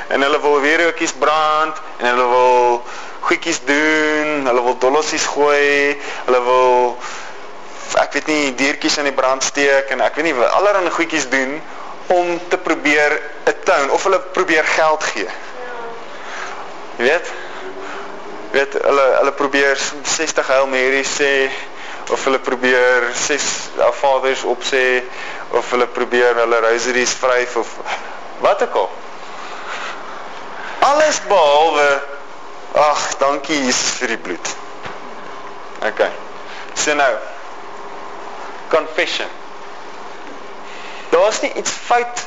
[0.08, 2.82] en hulle wil weer ookies brand en hulle wil
[3.20, 6.96] goedjies doen, hulle wil dollosies gooi, hulle wil
[8.00, 11.58] ek weet nie diertjies in die brand steek en ek weet nie allerlei goedjies doen
[12.14, 15.28] om te probeer 'n town of hulle probeer geld gee.
[16.96, 17.32] Jy weet?
[18.50, 21.50] Weet hulle hulle probeer 60 Hail Mary sê
[22.10, 23.46] of hulle probeer ses
[24.00, 25.02] Vaders op sê
[25.50, 27.72] of hulle probeer hulle rosaries vryf of
[28.44, 28.90] wat ook al.
[30.86, 31.88] Alles behalwe
[32.72, 34.52] ag, dankie Jesus vir die bloed.
[35.88, 36.04] OK.
[36.76, 37.10] So nou
[38.70, 39.28] confession.
[41.10, 42.26] Daar is nie iets fout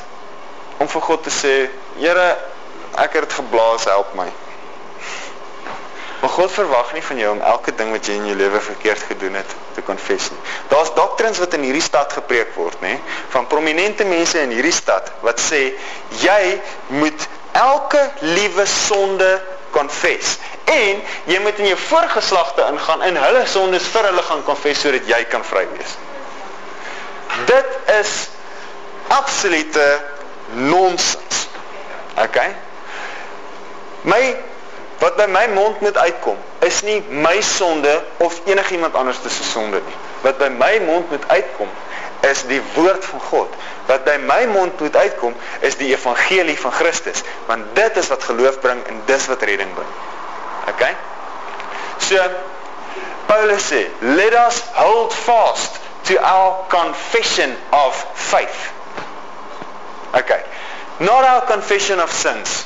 [0.80, 1.54] om vir God te sê,
[2.00, 2.28] Here,
[2.96, 4.28] ek het dit geblaas, help my.
[6.20, 9.02] Maar God verwag nie van jou om elke ding wat jy in jou lewe verkeerd
[9.08, 10.40] gedoen het te confess nie.
[10.68, 12.98] Daar's doctrines wat in hierdie stad gepreek word, nê,
[13.32, 15.62] van prominente mense in hierdie stad wat sê
[16.20, 16.42] jy
[17.00, 19.30] moet elke liewe sonde
[19.70, 20.36] confess.
[20.64, 25.08] En jy moet in jou voorgeslagte ingaan en hulle sondes vir hulle gaan confess sodat
[25.08, 25.96] jy kan vry wees.
[27.48, 28.14] Dit is
[29.08, 29.88] absolute
[30.68, 31.46] nonsens.
[32.20, 32.52] Okay?
[34.02, 34.36] My
[35.00, 36.36] wat by my mond moet uitkom
[36.66, 39.96] is nie my sonde of enigiemand anders se sonde nie.
[40.20, 41.68] Wat by my mond moet uitkom
[42.20, 43.54] is die woord van God.
[43.86, 48.24] Wat by my mond moet uitkom is die evangelie van Christus, want dit is wat
[48.24, 49.92] geloof bring en dis wat redding bring.
[50.74, 50.92] Okay?
[51.98, 52.20] So
[53.26, 58.72] Paulus sê, "Let us hold fast to our confession of faith."
[60.12, 60.42] Okay.
[60.98, 62.64] Not our confession of sins.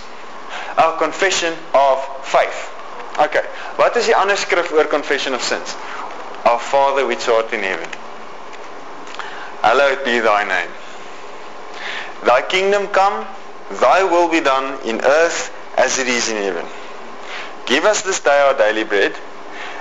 [0.77, 2.71] Our confession of faith.
[3.19, 3.45] Okay.
[3.77, 5.77] Wat is die ander skrif oor confession of sins?
[6.45, 7.89] Our Father which art in heaven.
[9.63, 10.71] Hallowed be thy name.
[12.25, 13.27] Thy kingdom come,
[13.81, 16.67] thy will be done in earth as it is in heaven.
[17.67, 19.15] Give us this day our daily bread,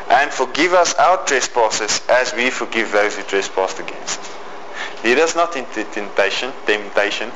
[0.09, 4.35] and forgive us our trespasses as we forgive those who trespass against us.
[5.03, 7.29] Lead us not into temptation, temptation,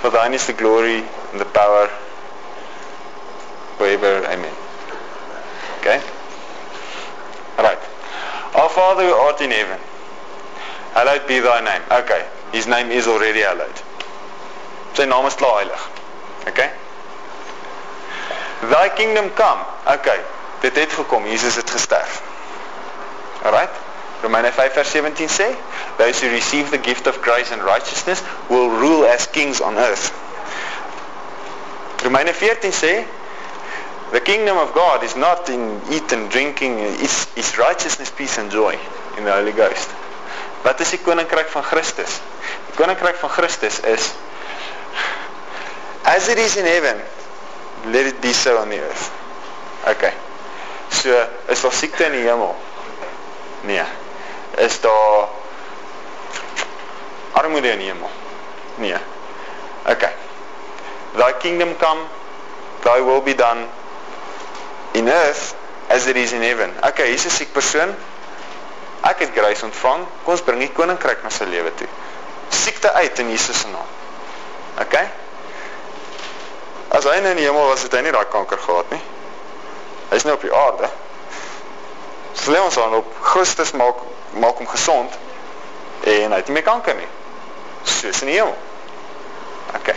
[0.00, 1.88] for thine is the glory and the power
[3.82, 4.24] forever.
[4.30, 4.54] Amen.
[5.80, 6.00] Okay?
[7.58, 7.82] Alright.
[8.54, 9.80] Our Father who art in heaven,
[10.94, 11.82] hallowed be thy name.
[11.90, 12.24] Okay.
[12.52, 13.78] His name is already hallowed.
[14.94, 15.82] Sy naam is klaar heilig.
[16.50, 16.70] Okay?
[18.70, 19.64] Thy kingdom come.
[19.96, 20.20] Okay.
[20.60, 21.26] Dit het gekom.
[21.26, 22.20] Jesus het gesterf.
[23.42, 23.74] Alright?
[24.22, 25.48] Romeine 5 vers 17 sê,
[25.98, 30.12] those who receive the gift of grace and righteousness will rule as kings on earth.
[32.04, 32.92] Romeine 14 sê,
[34.12, 38.50] the kingdom of God is not in eat and drinking, it's, it's righteousness, peace and
[38.50, 38.78] joy
[39.16, 39.88] in the Holy Ghost.
[40.62, 42.20] Wat is die koninkryk van Christus?
[42.68, 44.12] Die koninkryk van Christus is
[46.04, 47.00] as it is in heaven,
[47.90, 49.10] let it be so on the earth.
[49.88, 50.12] Okay.
[50.90, 51.10] So,
[51.48, 52.54] is daar siekte in die hemel?
[53.66, 53.82] Nee.
[54.58, 55.28] Is daar
[57.32, 58.10] armoede in die hemel?
[58.76, 59.00] Nee.
[59.88, 60.12] Okay.
[61.16, 62.06] Thy kingdom come,
[62.82, 63.66] thy will be done
[64.92, 65.54] in earth
[65.88, 66.72] as it is in heaven.
[66.84, 67.94] Okay, hier is 'n siek persoon.
[69.00, 70.06] Ek het grace ontvang.
[70.24, 71.88] Kom ons bring die koninkryk na sy lewe toe.
[72.48, 73.88] Siekte uit in Jesus se naam.
[74.80, 75.10] Okay?
[76.88, 79.02] As hy in die hemel was, het hy nie daai kanker gehad nie.
[80.10, 80.88] Hy's nie op die aarde.
[82.34, 83.96] Sê ons aan op Christus maak
[84.32, 85.12] maak hom gesond
[86.08, 87.08] en hy het nie meer kanker nie.
[87.84, 88.56] Soos in die hemel.
[89.76, 89.96] Okay.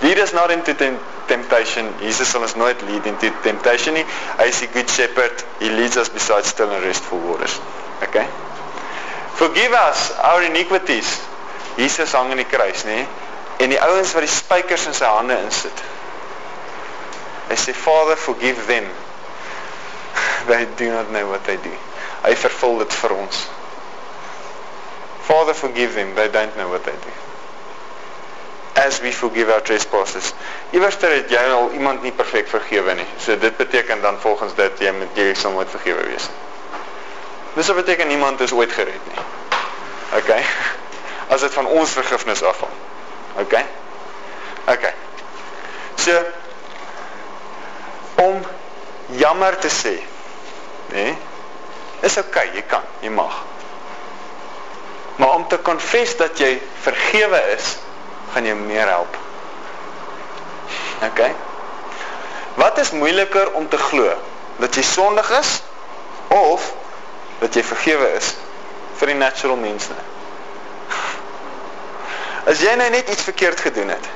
[0.00, 1.17] Lead us not into temptation.
[1.28, 4.04] Jesus sal ons nooit lead into temptation nie.
[4.38, 5.44] Hy is die good shepherd.
[5.60, 7.58] He leads us beside still and restful waters.
[8.02, 8.26] Okay.
[9.38, 11.20] Forgive us our iniquities.
[11.76, 13.04] Jesus hang in die kruis, nê?
[13.62, 15.84] En die ouens wat die spykers in sy hande insit.
[17.48, 18.88] Hy sê Father, forgive them.
[20.50, 21.74] They do not know what they do.
[22.24, 23.46] Hy vervul dit vir ons.
[25.28, 26.14] Father, forgive them.
[26.16, 27.27] They don't know what they do.
[28.78, 30.32] As we forgive our trespasses.
[30.70, 33.06] Iewerster het jy al iemand nie perfek vergewe nie.
[33.18, 36.28] So dit beteken dan volgens dit jy moet jy sal nooit vergewe wees.
[37.58, 39.24] Dis beteken niemand is ooit gered nie.
[40.20, 40.30] OK.
[41.34, 42.76] As dit van ons vergifnis afhang.
[43.42, 43.58] OK.
[44.70, 44.86] OK.
[45.98, 46.22] So
[48.22, 48.42] om
[49.18, 49.96] jammer te sê,
[50.92, 51.02] nê?
[51.08, 51.16] Nee,
[52.06, 53.34] is ok, jy kan, jy mag.
[55.18, 56.52] Maar om te confess dat jy
[56.84, 57.76] vergewe is,
[58.32, 59.16] gaan jy meer help.
[61.08, 61.20] Ok?
[62.58, 64.12] Wat is moeiliker om te glo?
[64.56, 65.62] Dat jy sondig is
[66.28, 66.72] of
[67.38, 68.34] dat jy vergewe is
[68.98, 70.06] vir die natural mens nie?
[72.48, 74.08] As jy nou net iets verkeerd gedoen het,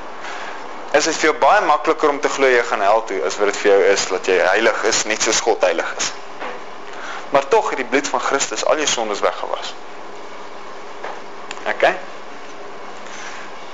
[0.97, 3.49] is dit vir jou baie makliker om te glo jy gaan hel toe as wat
[3.51, 6.11] dit vir jou is dat jy heilig is net soos God heilig is.
[7.33, 9.73] Maar tog het die bloed van Christus al jou sondes weggewas.
[11.71, 11.87] OK?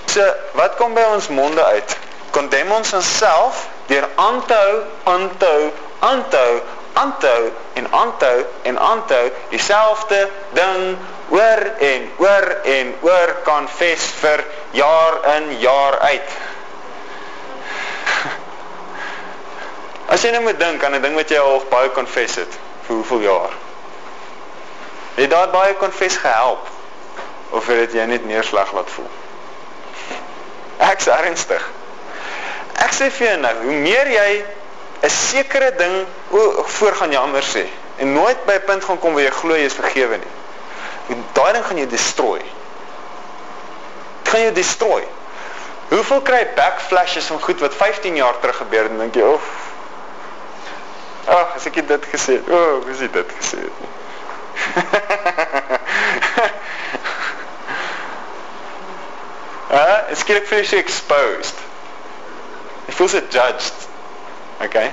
[0.09, 0.25] So,
[0.57, 1.97] wat kom by ons monde uit?
[2.33, 4.77] Kondem ons onsself deur aan te hou,
[5.11, 5.67] aan te hou,
[5.99, 6.55] aan te hou,
[6.93, 10.23] aan te hou en aan te hou en aan te hou dieselfde
[10.57, 10.97] ding
[11.29, 14.43] oor en oor en oor confess vir
[14.79, 16.35] jaar in jaar uit.
[20.17, 22.95] As jy nou moet dink aan 'n ding wat jy al baie confess het vir
[22.95, 23.53] hoeveel jaar.
[25.21, 26.65] Het daai baie confess gehelp
[27.49, 29.11] of het dit jy net neerslag laat voel?
[30.79, 31.63] Ek's ernstig.
[32.79, 34.45] Ek sê vir jou nou, hoe meer jy
[35.03, 36.05] 'n sekere ding
[36.75, 39.65] voor gaan jammer sê en nooit by 'n punt gaan kom waar jy glo jy
[39.65, 40.33] is vergewe nie.
[41.33, 42.41] Daai ding gaan jou destrooi.
[44.23, 45.03] Dit gaan jou destrooi.
[45.89, 49.69] Hoeveel kry backflashes van goed wat 15 jaar terug gebeur en dink jy, "Oef,
[51.29, 52.47] Ag, as ek dit gesê het.
[52.49, 53.71] O, oh, hoe is dit gesê het?
[56.41, 56.47] Ah,
[59.71, 61.55] uh, skielik voel jy exposed.
[62.87, 63.87] Jy voel so judged.
[64.65, 64.91] Okay.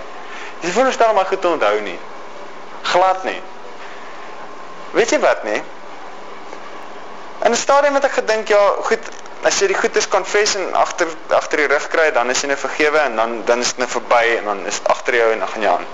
[0.61, 1.99] Jy voel stel maar goed te onthou nie.
[2.83, 3.41] Glad nie.
[4.97, 5.62] Weet jy wat nie?
[7.45, 9.09] In 'n stadium het ek gedink ja, goed,
[9.45, 12.59] as jy die goedes konfess en agter agter die rug kry, dan is jy nou
[12.59, 15.39] vergewe en dan dan is dit nou verby en dan is dit agter jou en
[15.39, 15.87] dan gaan jy aan.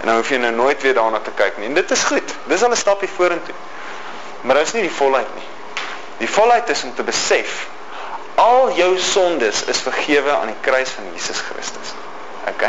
[0.00, 1.68] En dan hoef jy nou nooit weer daarna te kyk nie.
[1.68, 2.34] En dit is goed.
[2.46, 3.54] Dis al 'n stapie vorentoe.
[4.40, 5.46] Maar dit is nie die volheid nie.
[6.18, 7.66] Die volheid is om te besef
[8.38, 11.94] al jou sondes is vergewe aan die kruis van Jesus Christus.
[12.46, 12.68] OK?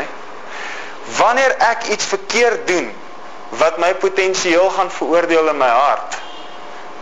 [1.18, 2.90] Wanneer ek iets verkeerd doen
[3.60, 6.18] wat my potensieel gaan veroordeel in my hart,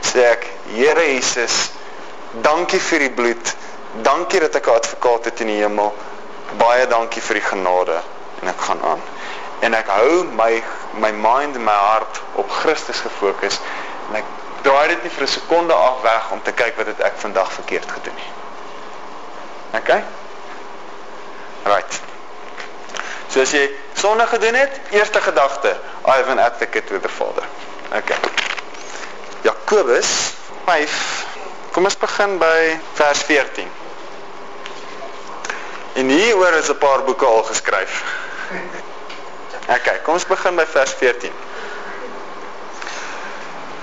[0.04, 1.70] sê ek, Here Jesus,
[2.44, 3.54] dankie vir die bloed.
[4.04, 5.94] Dankie dat ek 'n advokaat het in die hemel.
[6.60, 8.00] Baie dankie vir die genade
[8.42, 9.02] en ek gaan aan.
[9.60, 10.62] En ek hou my
[11.00, 13.60] my mind en my hart op Christus gefokus
[14.08, 14.24] en ek
[14.62, 17.52] draai dit nie vir 'n sekonde af weg om te kyk wat het ek vandag
[17.52, 18.32] verkeerd gedoen nie.
[19.74, 20.02] OK?
[21.64, 22.00] Right.
[23.28, 25.76] So as jy sonde gedoen het, eerste gedagte,
[26.06, 27.44] I have an advocate with the Father.
[27.92, 28.14] OK.
[29.42, 30.32] Jakobus
[30.64, 31.26] 5
[31.70, 33.68] Kom ons begin by vers 14.
[36.00, 38.02] En hieroor is 'n paar boeke al geskryf.
[39.76, 41.32] OK, kom ons begin by vers 14.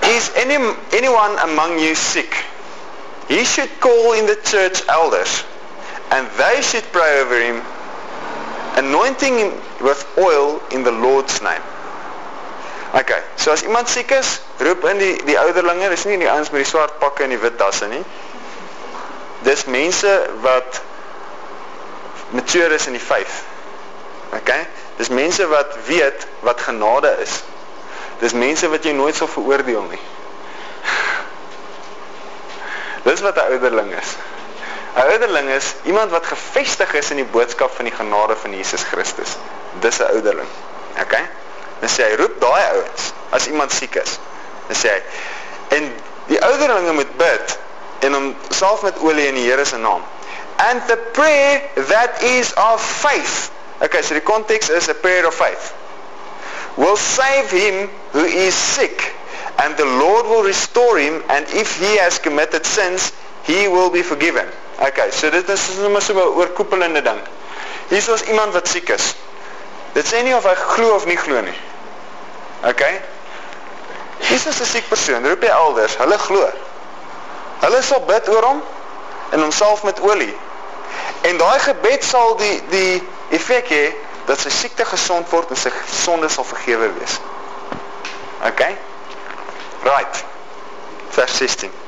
[0.00, 0.58] Is any
[0.90, 2.44] anyone among you sick?
[3.28, 5.44] He should call in the church elders
[6.10, 7.62] and they should pray over him
[8.76, 11.62] anointing him with oil in the Lord's name.
[12.94, 16.52] Okay, so as iemand siek is, roep in die die ouderlinge, dis nie die ouens
[16.52, 18.04] met die swart pakke en die wit dasse nie.
[19.44, 20.12] Dis mense
[20.44, 20.80] wat
[22.32, 23.42] mature is in die faith.
[24.38, 24.62] Okay?
[24.96, 27.42] Dis mense wat weet wat genade is.
[28.22, 30.00] Dis mense wat jy nooit sal veroordeel nie.
[33.08, 34.16] Dis wat 'n ouderling is.
[34.96, 38.82] 'n Ouderling is iemand wat gefestig is in die boodskap van die genade van Jesus
[38.82, 39.36] Christus.
[39.80, 40.48] Dis 'n ouderling.
[41.00, 41.28] Okay?
[41.80, 44.18] Dan sê hy roep daai ouens as iemand siek is.
[44.66, 45.02] Dan sê hy
[45.76, 45.92] en
[46.26, 47.58] die ouderlinge moet bid
[47.98, 50.02] en hom salf met olie in die Here se naam.
[50.56, 53.50] And the prayer that is of faith.
[53.82, 55.74] Okay, so die konteks is a prayer of faith.
[56.76, 59.12] Will save him who is sick
[59.58, 63.12] and the Lord will restore him and if he has committed sins,
[63.44, 64.48] he will be forgiven.
[64.78, 67.20] Okay, so dit is sommer so 'n oorkoepelende ding.
[67.88, 69.14] Hier is iemand wat siek is.
[69.92, 71.58] Dit sê nie of hy glo of nie glo nie.
[72.64, 72.82] OK?
[74.18, 76.50] Jesus is 'n siek persoon, roep hy elders, hulle glo.
[77.60, 78.62] Hulle sal bid oor hom
[79.30, 80.36] en homself met olie.
[81.20, 83.94] En daai gebed sal die die effek hê
[84.26, 87.18] dat sy siekte gesond word en sy sonde sal vergewe wees.
[88.44, 88.76] OK?
[89.82, 90.24] Right.
[91.10, 91.85] Vers 16.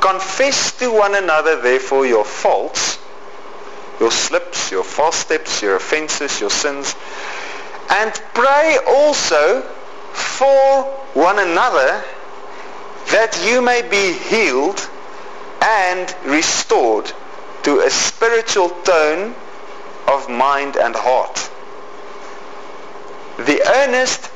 [0.00, 2.98] Confess to one another therefore your faults
[4.00, 6.94] your slips, your false steps, your offenses, your sins,
[7.90, 9.62] and pray also
[10.12, 10.82] for
[11.14, 12.02] one another
[13.10, 14.88] that you may be healed
[15.62, 17.10] and restored
[17.62, 19.34] to a spiritual tone
[20.06, 21.50] of mind and heart.
[23.46, 24.30] The earnest,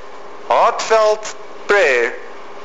[0.48, 1.36] heartfelt
[1.68, 2.18] prayer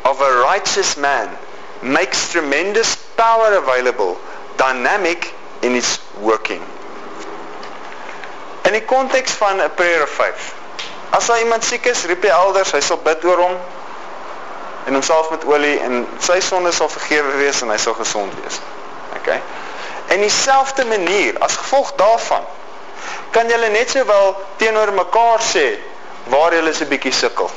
[0.06, 1.38] of a righteous man
[1.82, 4.18] makes tremendous power available,
[4.58, 6.62] dynamic in its working.
[8.64, 10.54] In die konteks van 'n prayer of faith.
[11.10, 13.56] As daar iemand siek is, roep hy elders, hy sal bid oor hom
[14.88, 18.60] en homself met olie en sy sonde sal vergewe wees en hy sal gesond wees.
[19.16, 19.34] OK.
[20.08, 22.44] En dieselfde manier, as gevolg daarvan,
[23.32, 25.66] kan julle net sowel teenoor mekaar sê
[26.32, 27.50] waar julle so 'n bietjie sukkel.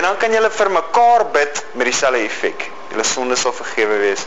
[0.00, 2.62] En dan kan julle vir mekaar bid met dieselfde effek.
[2.88, 4.22] Julle sonde sal vergewe wees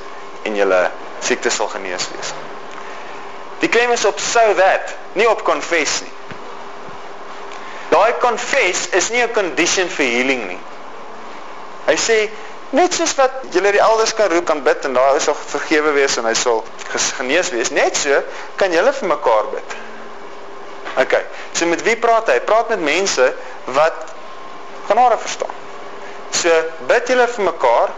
[0.46, 0.82] en julle
[1.26, 2.30] siekte sal genees wees.
[3.64, 6.14] Die klem is op so that, nie op confess nie.
[7.90, 10.60] Daai confess is nie 'n condition vir healing nie.
[11.88, 12.20] Hy sê
[12.70, 15.96] net soos wat julle die elders kan roep kan bid en daar is al vergewe
[15.98, 16.64] wees en hy sal
[17.18, 18.22] genees wees, net so
[18.56, 19.76] kan julle vir mekaar bid.
[20.98, 21.18] OK.
[21.54, 22.28] So met wie praat?
[22.30, 23.34] Hy praat met mense
[23.66, 24.14] wat
[24.86, 25.62] genade verstaan.
[26.41, 26.50] So
[26.88, 27.89] bid julle vir mekaar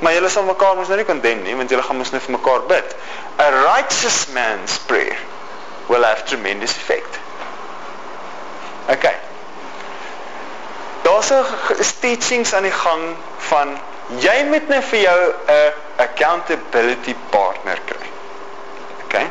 [0.00, 2.32] Maar julle sal mekaar mos nou nie kondem nie, want julle gaan mos net vir
[2.38, 2.94] mekaar bid.
[3.36, 5.18] A righteous man's prayer
[5.90, 7.18] will have tremendous effect.
[8.88, 9.16] Okay.
[11.02, 11.44] Daar's 'n
[12.00, 13.16] teachings aan die gang
[13.50, 13.78] van
[14.24, 18.08] jy moet net vir jou 'n accountability partner kry.
[19.04, 19.26] Okay.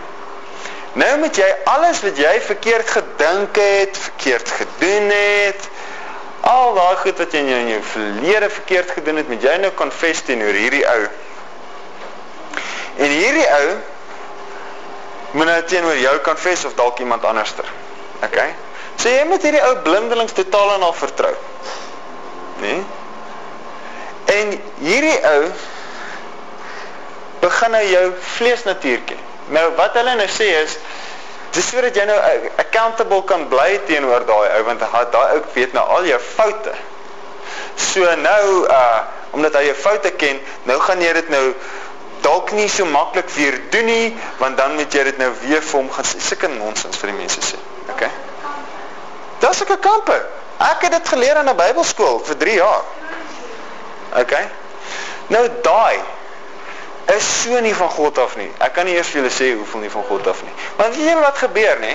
[0.94, 5.70] Nou moet jy alles wat jy verkeerd gedink het, verkeerd gedoen het,
[6.42, 10.24] al daai goed wat jy in jou verlede verkeerd gedoen het, moet jy nou confess
[10.28, 11.02] teenoor hierdie ou.
[13.00, 13.68] En hierdie ou
[15.32, 17.68] moet nou teenoor jou confess of dalk iemand anderster.
[18.24, 18.40] OK?
[19.00, 21.36] So jy moet hierdie ou blindelings totaal en al vertrou.
[22.60, 22.72] Né?
[22.72, 22.88] Nee?
[24.30, 24.52] En
[24.84, 25.52] hierdie ou
[27.40, 29.22] begin nou jou vleesnatuur ken.
[29.56, 30.76] Nou wat hulle nou sê is
[31.52, 32.18] dis sodat jy nou
[32.62, 34.80] accountable kan bly teenoor daai ou want
[35.12, 36.74] daai ou weet nou al jou foute.
[37.76, 39.00] So nou uh
[39.32, 41.44] omdat hy jou foute ken, nou gaan jy dit nou
[42.26, 45.78] dalk nie so maklik weer doen nie, want dan moet jy dit nou weer vir
[45.78, 46.18] hom gaan sê.
[46.24, 47.60] Sulke nonsens vir die mense sê.
[47.94, 48.08] OK.
[49.40, 50.18] Dis 'n kampe.
[50.60, 52.84] Ek het dit geleer in 'n Bybelskool vir 3 jaar.
[54.18, 54.34] OK.
[55.28, 56.02] Nou daai
[57.16, 58.50] is so nie van God af nie.
[58.62, 60.54] Ek kan nie eers vir julle sê hoeveel nie van God af nie.
[60.78, 61.94] Maar weet julle wat gebeur nê?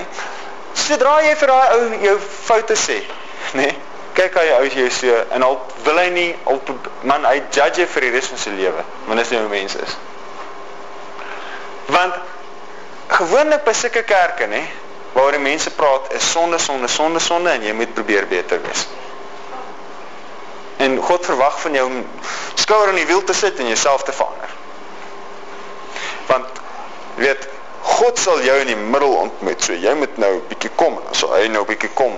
[0.75, 2.97] Sodra jy vir daai ou jou foute sê,
[3.55, 3.69] nê?
[4.15, 6.59] Kyk hy ou jy so en al wil hy nie al
[7.07, 8.83] man hy judge vir die res van sy lewe.
[9.07, 9.95] Want dis nie hoe mense is.
[11.91, 12.19] Want
[13.15, 14.63] gewoonlik by sulke kerke nê,
[15.15, 18.87] waar die mense praat is sonde, sonde, sonde, sonde en jy moet probeer beter wees.
[20.83, 21.87] En God verwag van jou
[22.59, 24.54] skouer in die wiel te sit en jouself te verander.
[26.27, 26.45] Want
[27.15, 27.47] weet
[27.85, 29.63] God sal jou in die middel ontmoet.
[29.63, 32.17] So jy moet nou 'n bietjie kom so hy nou 'n bietjie kom.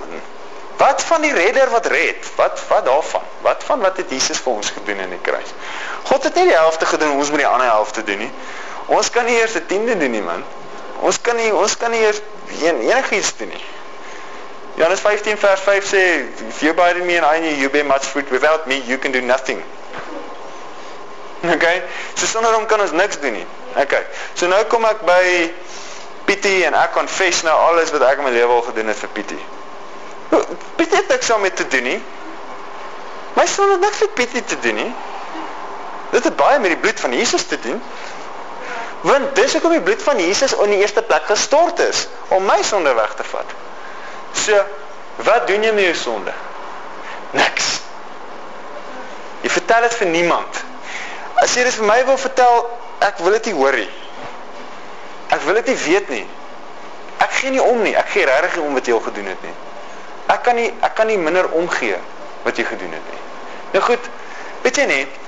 [0.78, 2.28] Wat van die redder wat red?
[2.36, 3.22] Wat wat daarvan?
[3.42, 5.54] Wat van wat het Jesus vir ons gedoen in die kruis?
[6.04, 8.32] God het nie die helfte gedoen, ons moet die ander helfte doen nie.
[8.86, 10.44] Ons kan nie eers 'n tiende doen nie, man.
[11.00, 12.22] Ons kan nie ons kan nie eers
[12.64, 13.66] en enigiets doen nie.
[14.78, 16.02] Johannes 15 vers 5 sê
[16.50, 18.82] if you abide in me and I in you you bear much fruit without me
[18.86, 19.64] you can do nothing.
[21.56, 21.84] Okay?
[22.16, 23.46] So sonder hom kan ons niks doen nie.
[23.78, 24.04] Okay.
[24.34, 25.24] So nou kom ek by
[26.28, 29.12] Pietie en ek confess nou alles wat ek in my lewe al gedoen het vir
[29.16, 29.44] Pietie.
[30.76, 32.00] Pietie het niks daarmee te doen nie.
[33.38, 34.90] My son het niks vir Pietie te doen nie.
[36.12, 37.80] Dit het baie met die bloed van Jesus te doen.
[39.06, 42.60] Want dis hoekom die bloed van Jesus in die eerste plek gestort is om my
[42.66, 43.56] sonde weg te vat.
[44.34, 44.58] So,
[45.16, 46.34] wat doen jy met jou sonde?
[47.38, 47.70] Niks.
[49.46, 50.64] Jy vertel dit vir niemand.
[51.44, 52.66] As jy dit vir my wil vertel,
[53.06, 53.90] ek wil dit nie hoor nie.
[55.36, 56.26] Ek wil dit nie weet nie.
[57.22, 57.94] Ek gee nie om nie.
[57.98, 59.54] Ek gee regtig nie om wat jy al gedoen het nie.
[60.34, 61.98] Ek kan nie ek kan nie minder omgee
[62.44, 63.22] wat jy gedoen het nie.
[63.76, 64.10] Nou goed,
[64.64, 65.24] weet jy net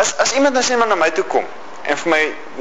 [0.00, 1.46] as as iemand nou sê maar na my toe kom
[1.84, 2.20] en vir my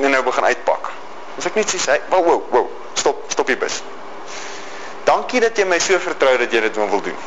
[0.10, 0.92] nou begin uitpak.
[1.40, 3.82] As ek net sê, hey, wow, wow, wow, stop, stop die bus.
[5.08, 7.20] Dankie dat jy my so vertrou dat jy dit wil doen.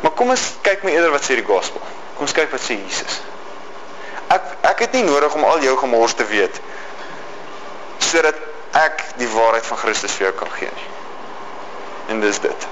[0.00, 1.82] Maar kom ons kyk my eerder wat sê die gospel.
[2.16, 3.20] Kom ons kyk wat sê Jesus.
[4.30, 6.60] Ek ek het nie nodig om al jou gemors te weet
[8.10, 8.36] sodat
[8.78, 10.88] ek die waarheid van Christus vir jou kan gee nie.
[12.14, 12.66] En dis dit.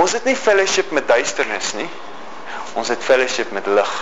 [0.00, 1.88] Ons het nie fellowship met duisternis nie.
[2.78, 3.92] Ons het fellowship met lig.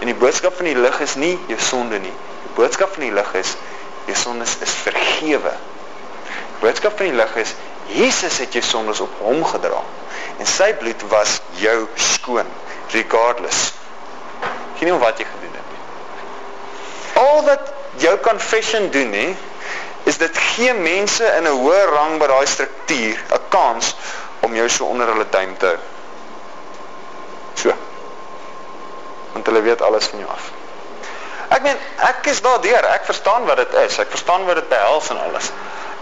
[0.00, 2.14] En die boodskap van die lig is nie jou sonde nie.
[2.44, 3.56] Die boodskap van die lig is
[4.08, 5.52] jou sondes is vergewe.
[6.30, 7.54] Die boodskap van die lig is
[7.90, 9.82] Jesus het jou sondes op hom gedra
[10.40, 12.48] en sy bloed was jou skoon
[12.94, 13.72] regardless.
[14.78, 15.49] Geen om wat jy gedoen nie.
[17.20, 19.30] Al wat jou confession doen nie
[20.08, 23.94] is dit gee mense in 'n hoër rang by daai struktuur 'n kans
[24.40, 25.78] om jou so onder hulle duim te hou.
[27.54, 27.74] So
[29.32, 30.50] want hulle weet alles van jou af.
[31.50, 33.98] Ek meen, ek is daardeur, ek verstaan wat dit is.
[33.98, 35.50] Ek verstaan wat dit behels en alles.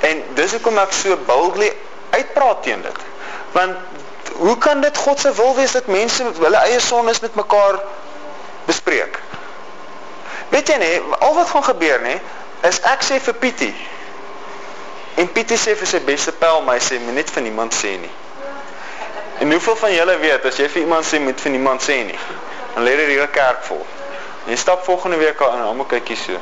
[0.05, 1.71] En dis hoekom ek so boldly
[2.11, 2.99] uitpraat teen dit.
[3.53, 3.77] Want
[4.37, 7.81] hoe kan dit God se wil wees dat mense hulle eie sondes met mekaar
[8.69, 9.19] bespreek?
[10.49, 12.19] Weet jy nie, al wat gaan gebeur nie,
[12.69, 13.75] is ek sê vir Pietie
[15.19, 17.97] en Pietie sê vir sy beste pel, maar hy sê moet net vir niemand sê
[17.99, 18.11] nie.
[19.43, 22.19] En hoeveel van julle weet as jy vir iemand sê moet vir niemand sê nie?
[22.79, 23.87] dan dit hier 'n kerk vol.
[24.45, 26.39] En jy stap volgende week aan en almal kyk hier so.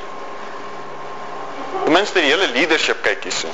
[1.85, 3.49] Ten minste die hele leadership kyk hier so.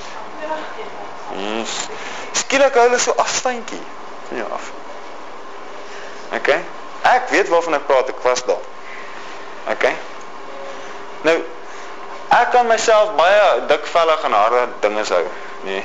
[1.36, 1.86] Yes.
[2.32, 3.80] Skielik hulle so afstandjie
[4.28, 4.70] van jou af.
[6.32, 6.48] OK?
[7.02, 8.66] Ek weet waarvan ek praat, ek was daar.
[9.70, 9.84] OK?
[11.22, 11.36] Nou
[12.32, 15.24] ek kan myself baie dikvellig en harde dinge hou,
[15.68, 15.84] nee.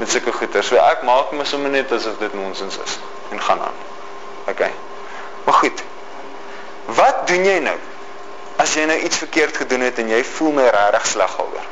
[0.00, 0.62] Met sulke goeie.
[0.64, 2.98] So ek maak my sommer net asof dit nonsens is
[3.30, 3.76] en gaan aan.
[4.48, 4.60] OK.
[5.44, 5.82] Maar goed.
[6.84, 7.76] Wat doen jy nou?
[8.56, 11.68] As jy nou iets verkeerd gedoen het en jy voel my regtig sleg oor.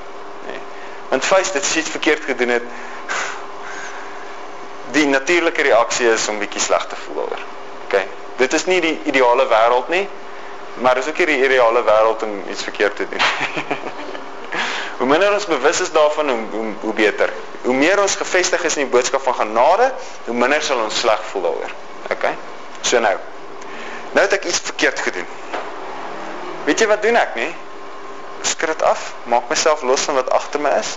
[0.46, 0.60] Nee.
[1.08, 2.68] Want fees dit iets verkeerd gedoen het.
[4.92, 7.42] Die natuurlike reaksie is om bietjie sleg te voel oor.
[7.88, 8.00] OK.
[8.36, 10.04] Dit is nie die ideale wêreld nie,
[10.80, 13.22] maar dis ook nie die ideale wêreld om iets verkeerd te doen.
[14.98, 17.32] hoe minder ons bewus is daarvan, hoe, hoe hoe beter.
[17.62, 19.92] Hoe meer ons gefestig is in die boodskap van genade,
[20.24, 21.74] hoe minder sal ons sleg voel daaroor.
[22.10, 22.28] OK?
[22.80, 23.16] So nou.
[24.12, 25.26] Nou het ek iets verkeerd gedoen.
[26.64, 27.50] Weet jy wat doen ek nie?
[28.46, 30.96] Skud dit af, maak myself los van wat agter my is.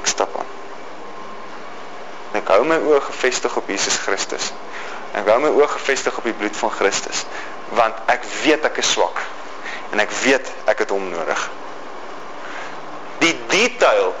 [0.00, 0.56] Ek stap aan.
[2.38, 4.52] Ek hou my oë gefestig op Jesus Christus.
[5.16, 7.24] Ek hou my oë gefestig op die bloed van Christus,
[7.76, 9.20] want ek weet ek is swak.
[9.92, 11.50] En ek weet ek het hom nodig.
[13.18, 14.14] Die detail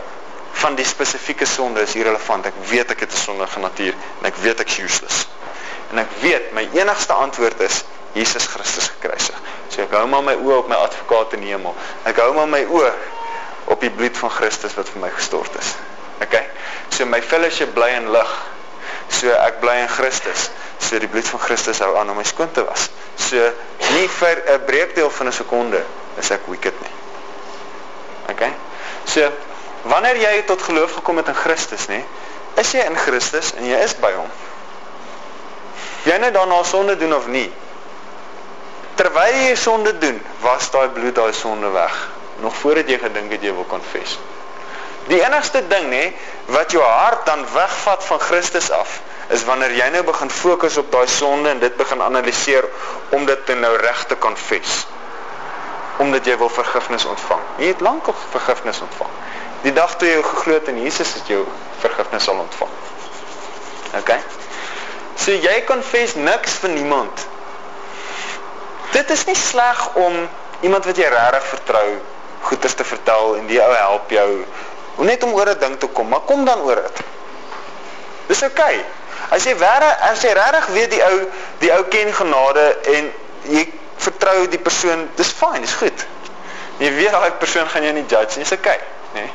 [0.58, 2.46] van die spesifieke sonde is irrelevant.
[2.46, 5.26] Ek weet ek het 'n sondige natuur en ek weet ek is useless.
[5.90, 9.36] En ek weet my enigste antwoord is Jesus Christus gekruisig.
[9.68, 11.76] So ek hou maar my oë op my advokaat in die hemel.
[12.04, 12.92] Ek hou maar my oë
[13.64, 15.74] op die bloed van Christus wat vir my gestort is.
[16.22, 16.46] Okay.
[16.88, 18.32] So my fellowship bly in lig.
[19.08, 20.48] So ek bly in Christus.
[20.78, 22.88] So die bloed van Christus hou aan om my skoon te was.
[23.16, 23.52] So
[23.94, 25.82] nie vir 'n breekdeel van 'n sekonde
[26.18, 26.94] is ek wicked nie.
[28.30, 28.52] Okay?
[29.04, 29.30] So
[29.82, 32.02] wanneer jy tot geloof gekom het in Christus, nê,
[32.54, 34.30] is jy in Christus en jy is by hom.
[36.04, 37.48] Jy net daarna sonde doen of nie.
[38.98, 41.94] Terwyl jy sonde doen, was daai bloed daai sonde weg,
[42.42, 44.18] nog voordat jy gedink het jy wil konfess.
[45.08, 46.02] Die enigste ding nê
[46.52, 48.98] wat jou hart dan wegvat van Christus af,
[49.28, 52.64] is wanneer jy nou begin fokus op daai sonde en dit begin analiseer
[53.10, 54.86] om dit nou reg te konfess
[55.98, 57.40] omdat jy wil vergifnis ontvang.
[57.58, 59.10] Jy het lank al vergifnis ontvang.
[59.64, 61.40] Die dag toe jy geglo het in Jesus het jy
[61.82, 62.70] vergifnis al ontvang.
[63.98, 64.12] OK?
[65.18, 67.24] So jy konfess niks vir niemand.
[68.94, 70.14] Dit is nie sleg om
[70.60, 71.88] iemand wat jy regtig vertrou
[72.46, 74.28] goeders te vertel en die ou help jou
[75.02, 77.02] net om oor 'n ding te kom, maar kom dan oor dit.
[78.26, 78.62] Dis OK.
[79.30, 81.18] As jy regtig as jy regtig weet die ou
[81.60, 82.64] die ou ken genade
[82.94, 83.10] en
[83.52, 83.66] jy
[83.98, 86.06] vertrou die persoon, dis fyn, dis goed.
[86.78, 88.78] Jy weet daai persoon gaan jou nie judge nie, dis okay,
[89.16, 89.26] nê?
[89.26, 89.30] Nee.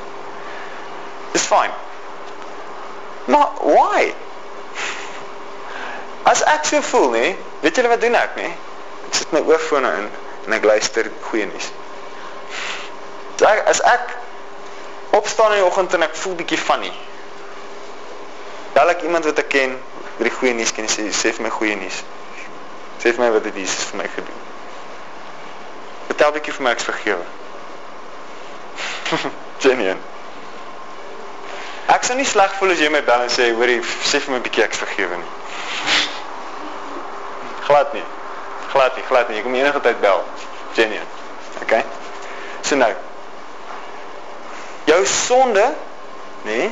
[1.33, 1.71] Dis fyn.
[3.25, 4.13] Maar why?
[6.29, 7.23] As ek so voel, nê,
[7.61, 8.49] weet julle wat doen ek, nê?
[9.09, 10.11] Ek sit my oorfone in
[10.47, 11.69] en ek luister goeie nuus.
[13.43, 14.13] As ek
[15.15, 16.91] opstaan in die oggend en ek voel bietjie funny.
[18.73, 19.77] Ek iemand wat ek ken,
[20.17, 22.01] met die goeie nuus kan sê, sê vir my goeie nuus.
[23.01, 24.41] Sê vir my wat het Jesus vir my gedoen.
[26.07, 27.25] Vertel 'n bietjie vir my ek's vergewe.
[29.65, 29.99] Genuine.
[31.87, 34.37] Ek sou nie sleg voel as jy my bel en sê, hoorie, sê vir my
[34.37, 35.31] 'n bietjie ek's vergewe nie.
[37.67, 38.05] glad nie.
[38.71, 39.37] Glad nie, glad nie.
[39.37, 40.23] Jy kom enige tyd bel.
[40.73, 41.09] Genuine.
[41.61, 41.83] Okay?
[42.61, 42.93] So nou.
[44.85, 45.73] Jou sonde,
[46.45, 46.71] nê, nee,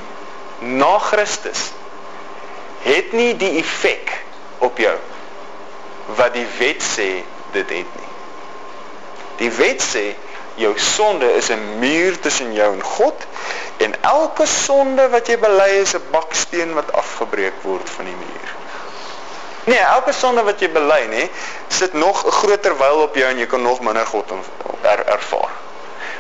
[0.62, 1.72] na Christus
[2.84, 4.12] het nie die effek
[4.58, 4.98] op jou
[6.18, 8.12] wat die wet sê dit het nie.
[9.38, 10.16] Die wet sê
[10.56, 13.28] jou sonde is 'n muur tussen jou en God
[13.78, 18.50] en elke sonde wat jy bely is 'n baksteen wat afgebreek word van die muur.
[19.64, 21.30] Nee, elke sonde wat jy bely, nê,
[21.68, 24.32] sit nog 'n groter wyl op jou en jy kan nog minder God
[24.82, 25.52] er, ervaar.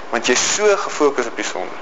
[0.10, 1.76] Want jy's so gefokus op die sonde.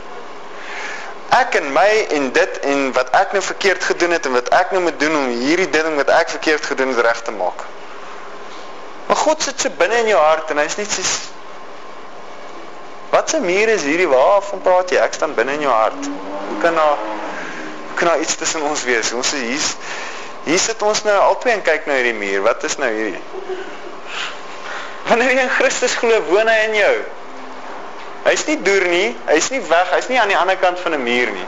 [1.30, 4.72] Ek en my en dit en wat ek nou verkeerd gedoen het en wat ek
[4.74, 7.66] nou moet doen om hierdie ding wat ek verkeerd gedoen het reg te maak.
[9.08, 11.06] Maar God sit so binne in jou hart en hy's net so
[13.10, 14.98] Wat 'n muur is hierdie waarvan praat jy?
[14.98, 16.06] Ek staan binne in jou hart.
[16.48, 16.98] Hoe kan daar
[17.88, 19.12] hoe kan daar iets tussen ons wees?
[19.12, 19.62] Ons is hier
[20.44, 22.42] hier sit ons nou albei en kyk na hierdie muur.
[22.42, 23.22] Wat is nou hierdie?
[25.08, 26.96] Wanneer jy in Christus glo, woon hy in jou.
[28.24, 31.04] Hy's nie deur nie, hy's nie weg, hy's nie aan die ander kant van 'n
[31.04, 31.48] muur nie.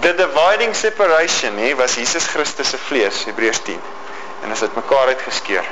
[0.00, 3.80] The dividing separation, hè, was Jesus Christus se vlees, Hebreërs 10.
[4.42, 5.64] En as dit mekaar uitgeskeur.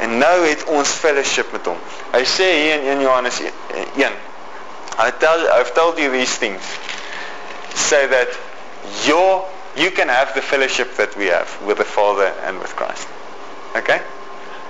[0.00, 1.78] En nou het ons fellowship met hom.
[2.12, 3.40] Hy sê hier in 1 Johannes
[3.94, 4.12] 1.
[4.98, 6.62] I tell I've told you these things
[7.74, 8.28] so that
[9.04, 13.08] your you can have the fellowship that we have with the Father and with Christ.
[13.76, 14.00] Okay?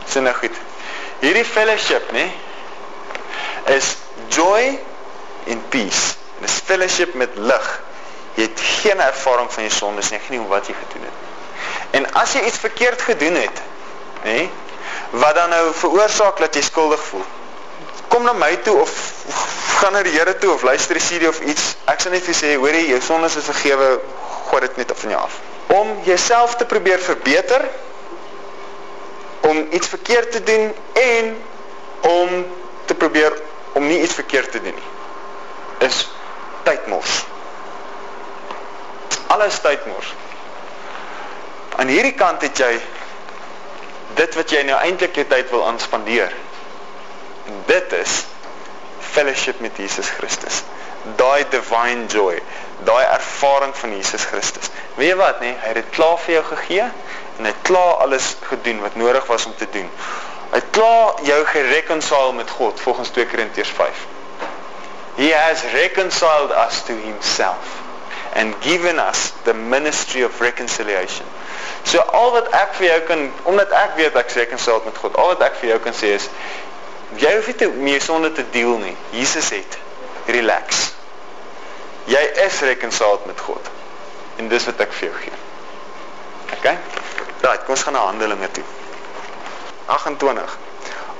[0.07, 0.55] So nou goed.
[1.23, 2.27] Hierdie fellowship, nê,
[3.71, 3.97] is
[4.29, 4.79] joy
[5.49, 6.16] and peace.
[6.41, 7.68] Dis fellowship met lig.
[8.35, 11.31] Jy het geen ervaring van jou sondes nie, geen wat jy gedoen het nie.
[11.91, 13.62] En as jy iets verkeerd gedoen het,
[14.25, 14.49] nê,
[15.11, 17.25] wat dan nou veroorsaak dat jy skuldig voel.
[18.09, 18.93] Kom na my toe of
[19.83, 21.75] gaan na die Here toe of luister die CD of iets.
[21.91, 23.95] Ek sal net vir sê, hoorie, jou sondes is vergewe,
[24.49, 25.39] gooi dit net van jou af.
[25.73, 27.64] Om jouself te probeer verbeter,
[29.49, 31.33] om iets verkeerd te doen en
[32.01, 32.45] om
[32.85, 33.35] te probeer
[33.73, 34.91] om nie iets verkeerd te doen nie.
[35.89, 36.09] Is
[36.62, 37.25] tydmors.
[39.27, 40.14] Alles tydmors.
[41.77, 42.73] Aan hierdie kant het jy
[44.18, 46.35] dit wat jy nou eintlik jou tyd wil aanspandeer.
[47.49, 48.23] En dit is
[49.12, 50.62] fellowship met Jesus Christus.
[51.16, 52.43] Daai divine joy,
[52.87, 54.70] daai ervaring van Jesus Christus.
[54.95, 55.57] Weet jy wat nee?
[55.62, 59.27] hy het dit klaar vir jou gegee en hy het klaar alles gedoen wat nodig
[59.27, 59.89] was om te doen.
[60.53, 64.07] Hy klaar jou gereconcile met God volgens 2 Korintiërs 5.
[65.17, 67.81] He has reconciled us to himself
[68.35, 71.27] and given us the ministry of reconciliation.
[71.83, 75.17] So al wat ek vir jou kan omdat ek weet ek sal met God.
[75.17, 76.29] Al wat ek vir jou kan sê is
[77.21, 78.97] Jy hoef nie te mee sonde te deel nie.
[79.11, 79.79] Jesus het.
[80.33, 80.93] Relax.
[82.09, 83.69] Jy is rekensaald met God.
[84.41, 85.41] En dis wat ek vir jou gee.
[86.57, 86.71] OK?
[87.43, 88.65] Right, kom ons gaan na Handelinge toe.
[89.87, 90.49] 28.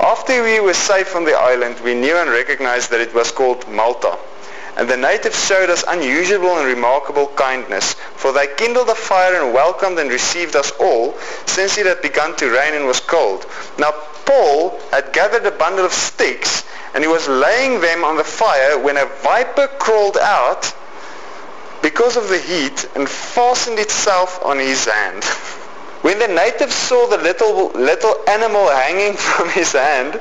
[0.01, 3.69] After we were safe on the island, we knew and recognized that it was called
[3.69, 4.19] Malta.
[4.77, 9.53] And the natives showed us unusual and remarkable kindness, for they kindled a fire and
[9.53, 11.15] welcomed and received us all,
[11.47, 13.47] since it had begun to rain and was cold.
[13.79, 13.93] Now
[14.25, 18.79] Paul had gathered a bundle of sticks, and he was laying them on the fire
[18.79, 20.75] when a viper crawled out
[21.83, 25.23] because of the heat and fastened itself on his hand.
[26.03, 30.21] When the natives saw the little, little animal hanging from his hand,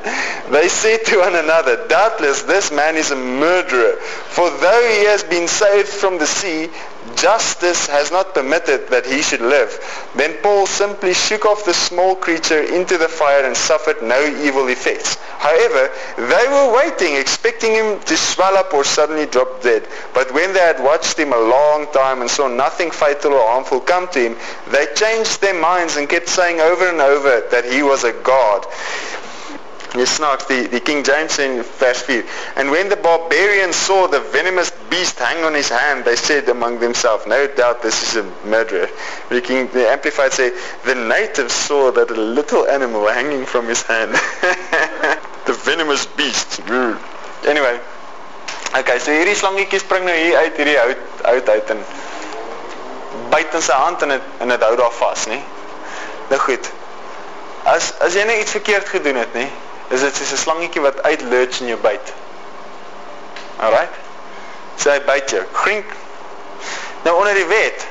[0.52, 5.24] they said to one another, Doubtless this man is a murderer, for though he has
[5.24, 6.70] been saved from the sea,
[7.16, 9.72] justice has not permitted that he should live.
[10.16, 14.68] Then Paul simply shook off the small creature into the fire and suffered no evil
[14.68, 15.16] effects.
[15.38, 19.88] However, they were waiting, expecting him to swell up or suddenly drop dead.
[20.14, 23.80] But when they had watched him a long time and saw nothing fatal or harmful
[23.80, 24.38] come to him,
[24.70, 28.66] they changed their minds and kept saying over and over that he was a god.
[29.92, 32.24] Jy snaaks die die King James in vers 4.
[32.56, 36.80] And when the barbarians saw the venomous beast hang on his hand, they said among
[36.80, 38.88] themselves, no doubt this is a murderer.
[39.30, 40.54] The King the amplified say
[40.86, 44.14] the natives saw that a little animal hanging from his hand.
[45.46, 46.62] the venomous beast.
[47.46, 47.80] Anyway.
[48.72, 51.82] Okay, so hierdie slangetjie spring nou hier uit hierdie hout hout uit en
[53.34, 55.42] byt in sy hand en dit en dit hou daar vas, nê?
[56.30, 56.70] Nou goed.
[57.68, 59.50] As as jy net nou iets verkeerd gedoen het, nê?
[59.92, 62.14] Is dit soos 'n slangetjie wat uitlurch in jou byt.
[63.60, 63.94] Alright?
[64.76, 65.44] So hy byt jou.
[65.54, 65.86] Grink.
[67.04, 67.88] Nou onder die wet.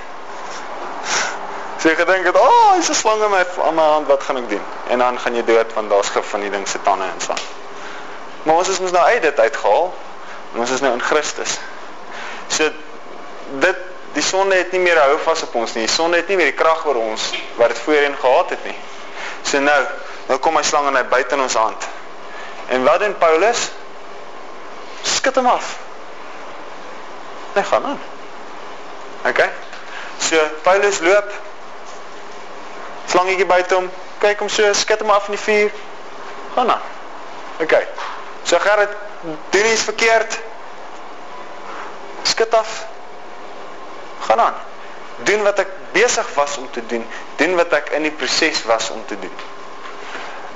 [1.81, 4.23] So jy gedink het, "O, oh, is 'n slang in my aan my hand, wat
[4.23, 6.83] gaan ek doen?" En dan gaan jy dood want daar's gif van die ding se
[6.83, 7.39] tande in slang.
[8.43, 9.95] Maar ons is mos nou uit dit uitgehaal.
[10.55, 11.59] Ons is nou in Christus.
[12.49, 12.71] So
[13.59, 13.77] dit
[14.13, 15.87] die sonde het nie meer hou vas op ons nie.
[15.87, 18.77] Die sonde het nie meer die krag oor ons wat dit voorheen gehad het nie.
[19.43, 19.87] So nou
[20.31, 21.87] Nou kom hy slang en hy byt in ons hand.
[22.71, 23.65] En wat doen Paulus?
[25.03, 25.73] Skud hom af.
[27.57, 27.99] Hy gaan aan.
[29.27, 29.43] OK.
[30.23, 31.35] So Paulus loop.
[33.11, 33.91] Slangetjie byt hom.
[34.23, 35.75] Kyk hom so, skud hom af in die vuur.
[36.55, 36.89] Gaan aan.
[37.67, 37.75] OK.
[38.47, 38.95] So Gerrit
[39.51, 40.41] doen iets verkeerd.
[42.23, 42.85] Skud af.
[44.31, 44.67] Gaan aan.
[45.27, 47.03] Doen wat ek besig was om te doen.
[47.43, 49.50] Doen wat ek in die proses was om te doen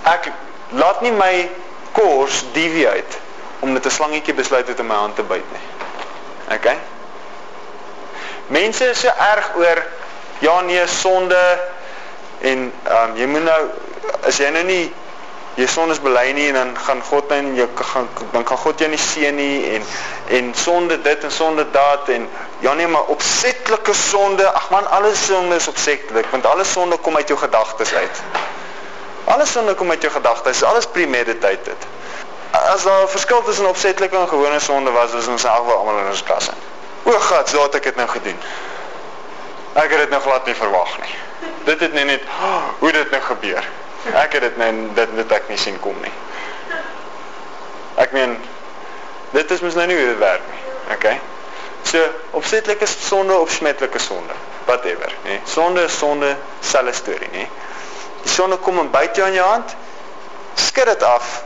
[0.04, 0.30] ek
[0.68, 1.48] laat nie my
[1.92, 3.22] kors deviate
[3.60, 5.66] omdat 'n slangetjie besluit het om my hand te byt nie.
[6.56, 6.66] OK?
[8.46, 9.82] Mense is so erg oor
[10.38, 11.58] ja nee sonde
[12.40, 13.62] en ehm um, jy moet nou
[14.26, 14.92] as jy nou nie
[15.54, 18.88] jy sondes bely nie en dan gaan God nou jy gaan dan kan God jou
[18.90, 19.86] nie seën nie en
[20.38, 22.28] en sonde dit en sonde dat en
[22.60, 27.16] ja nee maar opsetlike sonde ag man alles sonde is opsetlik want alle sonde kom
[27.16, 28.22] uit jou gedagtes uit.
[29.24, 31.86] Alles sonde kom uit jou gedagtes, alles premeditated.
[32.50, 36.06] As daar 'n verskil tussen opsetlike en gewone sonde was, was ons almal almal in
[36.06, 36.52] ons klasse.
[37.02, 38.38] O God, so het ek dit nou gedoen.
[39.72, 41.14] Ek het dit nog glad nie verwag nie.
[41.64, 43.64] Dit het net net oh, hoe dit nou gebeur.
[44.12, 46.12] Ek het dit net dit dit ek nie sien kom nie.
[47.94, 48.38] Ek meen
[49.30, 50.94] dit is mos nou nie hoe dit werk nie.
[50.94, 51.20] Okay?
[51.82, 54.32] So opsetlike sonde of smetlike sonde,
[54.64, 55.40] whatever, nê.
[55.44, 57.48] Sonde is sonde, selfe storie, nê.
[58.24, 59.76] Die sonne kom en byt jou in jou hand.
[60.54, 61.42] Skud dit af.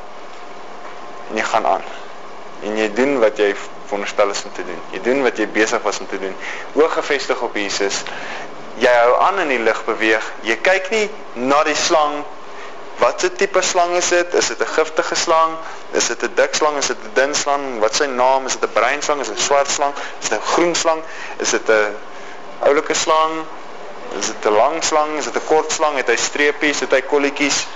[1.31, 1.85] En jy gaan aan.
[2.63, 3.53] En jy doen wat jy
[3.87, 4.81] veronderstel is om te doen.
[4.95, 6.35] Jy doen wat jy besig was om te doen.
[6.79, 8.03] Oog gefestig op Jesus.
[8.79, 10.33] Jy hou aan in die lig beweeg.
[10.47, 12.23] Jy kyk nie na die slang
[12.99, 14.35] Wat se tipe slang is dit?
[14.35, 15.53] Is dit 'n giftige slang?
[15.91, 16.77] Is dit 'n dik slang?
[16.77, 17.79] Is dit 'n dun slang?
[17.79, 18.47] Wat sy naam?
[18.47, 19.21] Is dit 'n bruin slang?
[19.21, 19.95] Is dit 'n swart slang?
[20.21, 21.03] Is dit 'n groen slang?
[21.37, 21.97] Is dit 'n
[22.59, 23.47] oulike slang?
[24.17, 25.17] Is dit 'n lang slang?
[25.17, 25.97] Is dit 'n kort slang?
[25.97, 26.81] Het hy streepies?
[26.81, 27.67] Het hy kolletjies?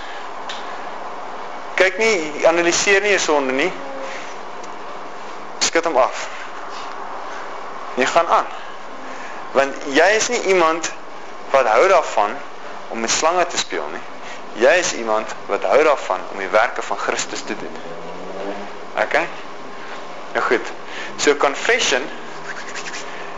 [1.75, 3.71] Kyk nie, analiseer nie 'n sonde nie.
[5.59, 6.27] Skud hom af.
[7.93, 8.47] Jy gaan aan.
[9.51, 10.91] Want jy is nie iemand
[11.49, 12.37] wat hou daarvan
[12.87, 14.01] om met slange te speel nie.
[14.65, 17.77] Jy is iemand wat hou daarvan om die werke van Christus te doen.
[18.97, 19.13] OK?
[20.33, 20.71] Nou goed.
[21.15, 22.09] So confession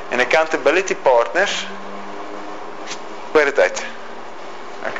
[0.09, 1.65] en accountability partners
[3.35, 3.83] Hoor dit uit.
[4.87, 4.99] OK.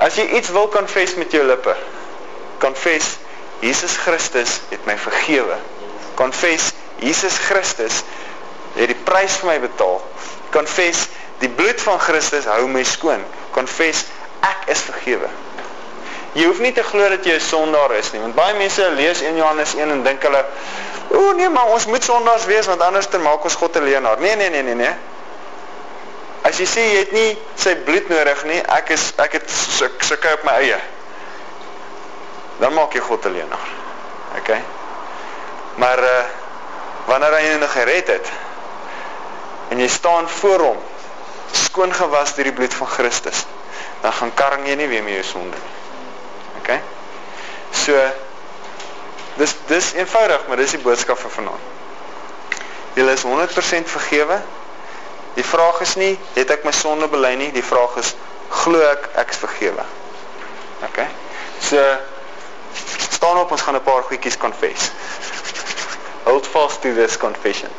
[0.00, 1.74] As jy iets wil confess met jou lippe,
[2.62, 3.18] confess
[3.60, 5.58] Jesus Christus het my vergewe.
[6.16, 6.70] Confess
[7.04, 7.98] Jesus Christus
[8.78, 10.00] het die prys vir my betaal.
[10.56, 11.10] Confess
[11.44, 13.20] die bloed van Christus hou my skoon.
[13.52, 14.06] Confess
[14.40, 15.28] ek is vergewe.
[16.32, 19.20] Jy hoef nie te glo dat jy 'n sondaar is nie, want baie mense lees
[19.20, 20.44] 1 Johannes 1 en dink hulle,
[21.10, 24.20] "O nee, maar ons moet sondaars wees want anders dan maak ons God 'n leienaar."
[24.20, 24.96] Nee, nee, nee, nee, nee.
[26.42, 30.32] As jy sê jy het nie sy bloed nodig nie, ek is ek het sulke
[30.34, 30.78] op my eie.
[32.60, 33.68] Dan maak jy God 'n leienaar.
[34.38, 34.50] OK.
[35.76, 36.22] Maar uh
[37.06, 38.28] wanneer hy jou nog gered het
[39.72, 40.78] en jy staan voor hom
[41.52, 43.46] skoon gewas deur die bloed van Christus,
[44.02, 45.72] dan gaan karring jy nie weer met jou sonde nie.
[46.60, 46.70] OK?
[47.72, 47.96] So
[49.38, 51.68] dis dis eenvoudig, maar dis die boodskap vir vanaand.
[52.98, 54.40] Jy is 100% vergewe.
[55.34, 58.14] Die vraag is nie het ek my sonde bely nie, die vraag is
[58.62, 59.84] glo ek ek is vergewe.
[60.86, 61.04] OK?
[61.60, 61.84] So
[63.10, 64.90] staan op, ons gaan 'n paar goedjies confess.
[66.24, 67.70] Hold fast to this confession.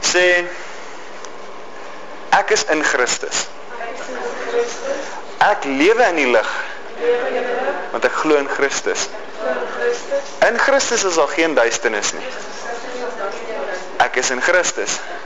[0.00, 0.46] Sê
[2.30, 3.46] ek is in Christus.
[5.38, 6.50] Ek lewe in die lig.
[7.90, 9.08] Want ek glo in Christus.
[10.46, 12.26] In Christus is daar geen duisternis nie.
[13.96, 14.98] Ek is in Christus.
[15.00, 15.25] Daaroor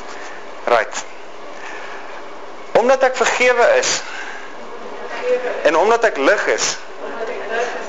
[0.71, 1.03] Right.
[2.71, 4.01] Omdat ek vergewe is
[5.67, 6.77] en omdat ek lig is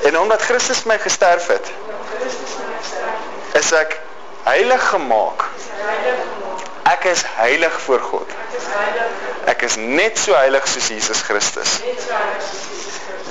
[0.03, 1.71] en omdat Christus my gesterf het
[3.61, 3.95] is ek
[4.49, 5.47] heilig gemaak.
[6.91, 8.35] Ek is heilig voor God.
[9.47, 11.79] Ek is net so heilig soos Jesus Christus.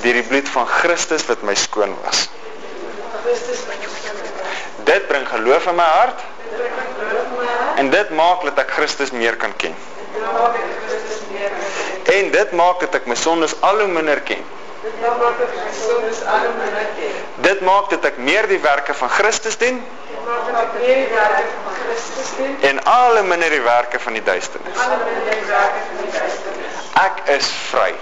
[0.00, 2.28] Deur die bloed van Christus wat my skoon was.
[4.88, 6.24] Dit bring geloof in my hart.
[7.76, 9.74] En dit maak dat ek Christus meer kan ken.
[12.02, 14.44] En dit maak dat ek my sondes al hoe minder ken.
[17.42, 19.82] Dit maak dat ek meer die werke van Christus doen.
[22.60, 24.78] En alle minder die werke van die duisternis.
[27.02, 27.92] Ek is vry.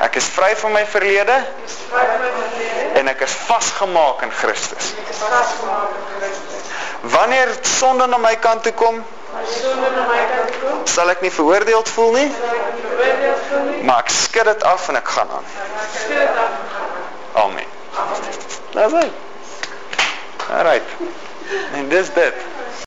[0.00, 1.36] Ek is vry van my verlede.
[2.94, 4.94] En ek is vasgemaak in Christus.
[7.00, 9.04] Wanneer sonde na my kant toe kom,
[10.84, 12.28] sal ek nie veroordeeld voel nie.
[13.82, 15.46] Maar ek skud dit af en ek gaan aan.
[17.32, 17.68] Amen.
[18.74, 19.12] Dis dit.
[20.50, 20.96] Alright.
[21.74, 22.34] En dis dit.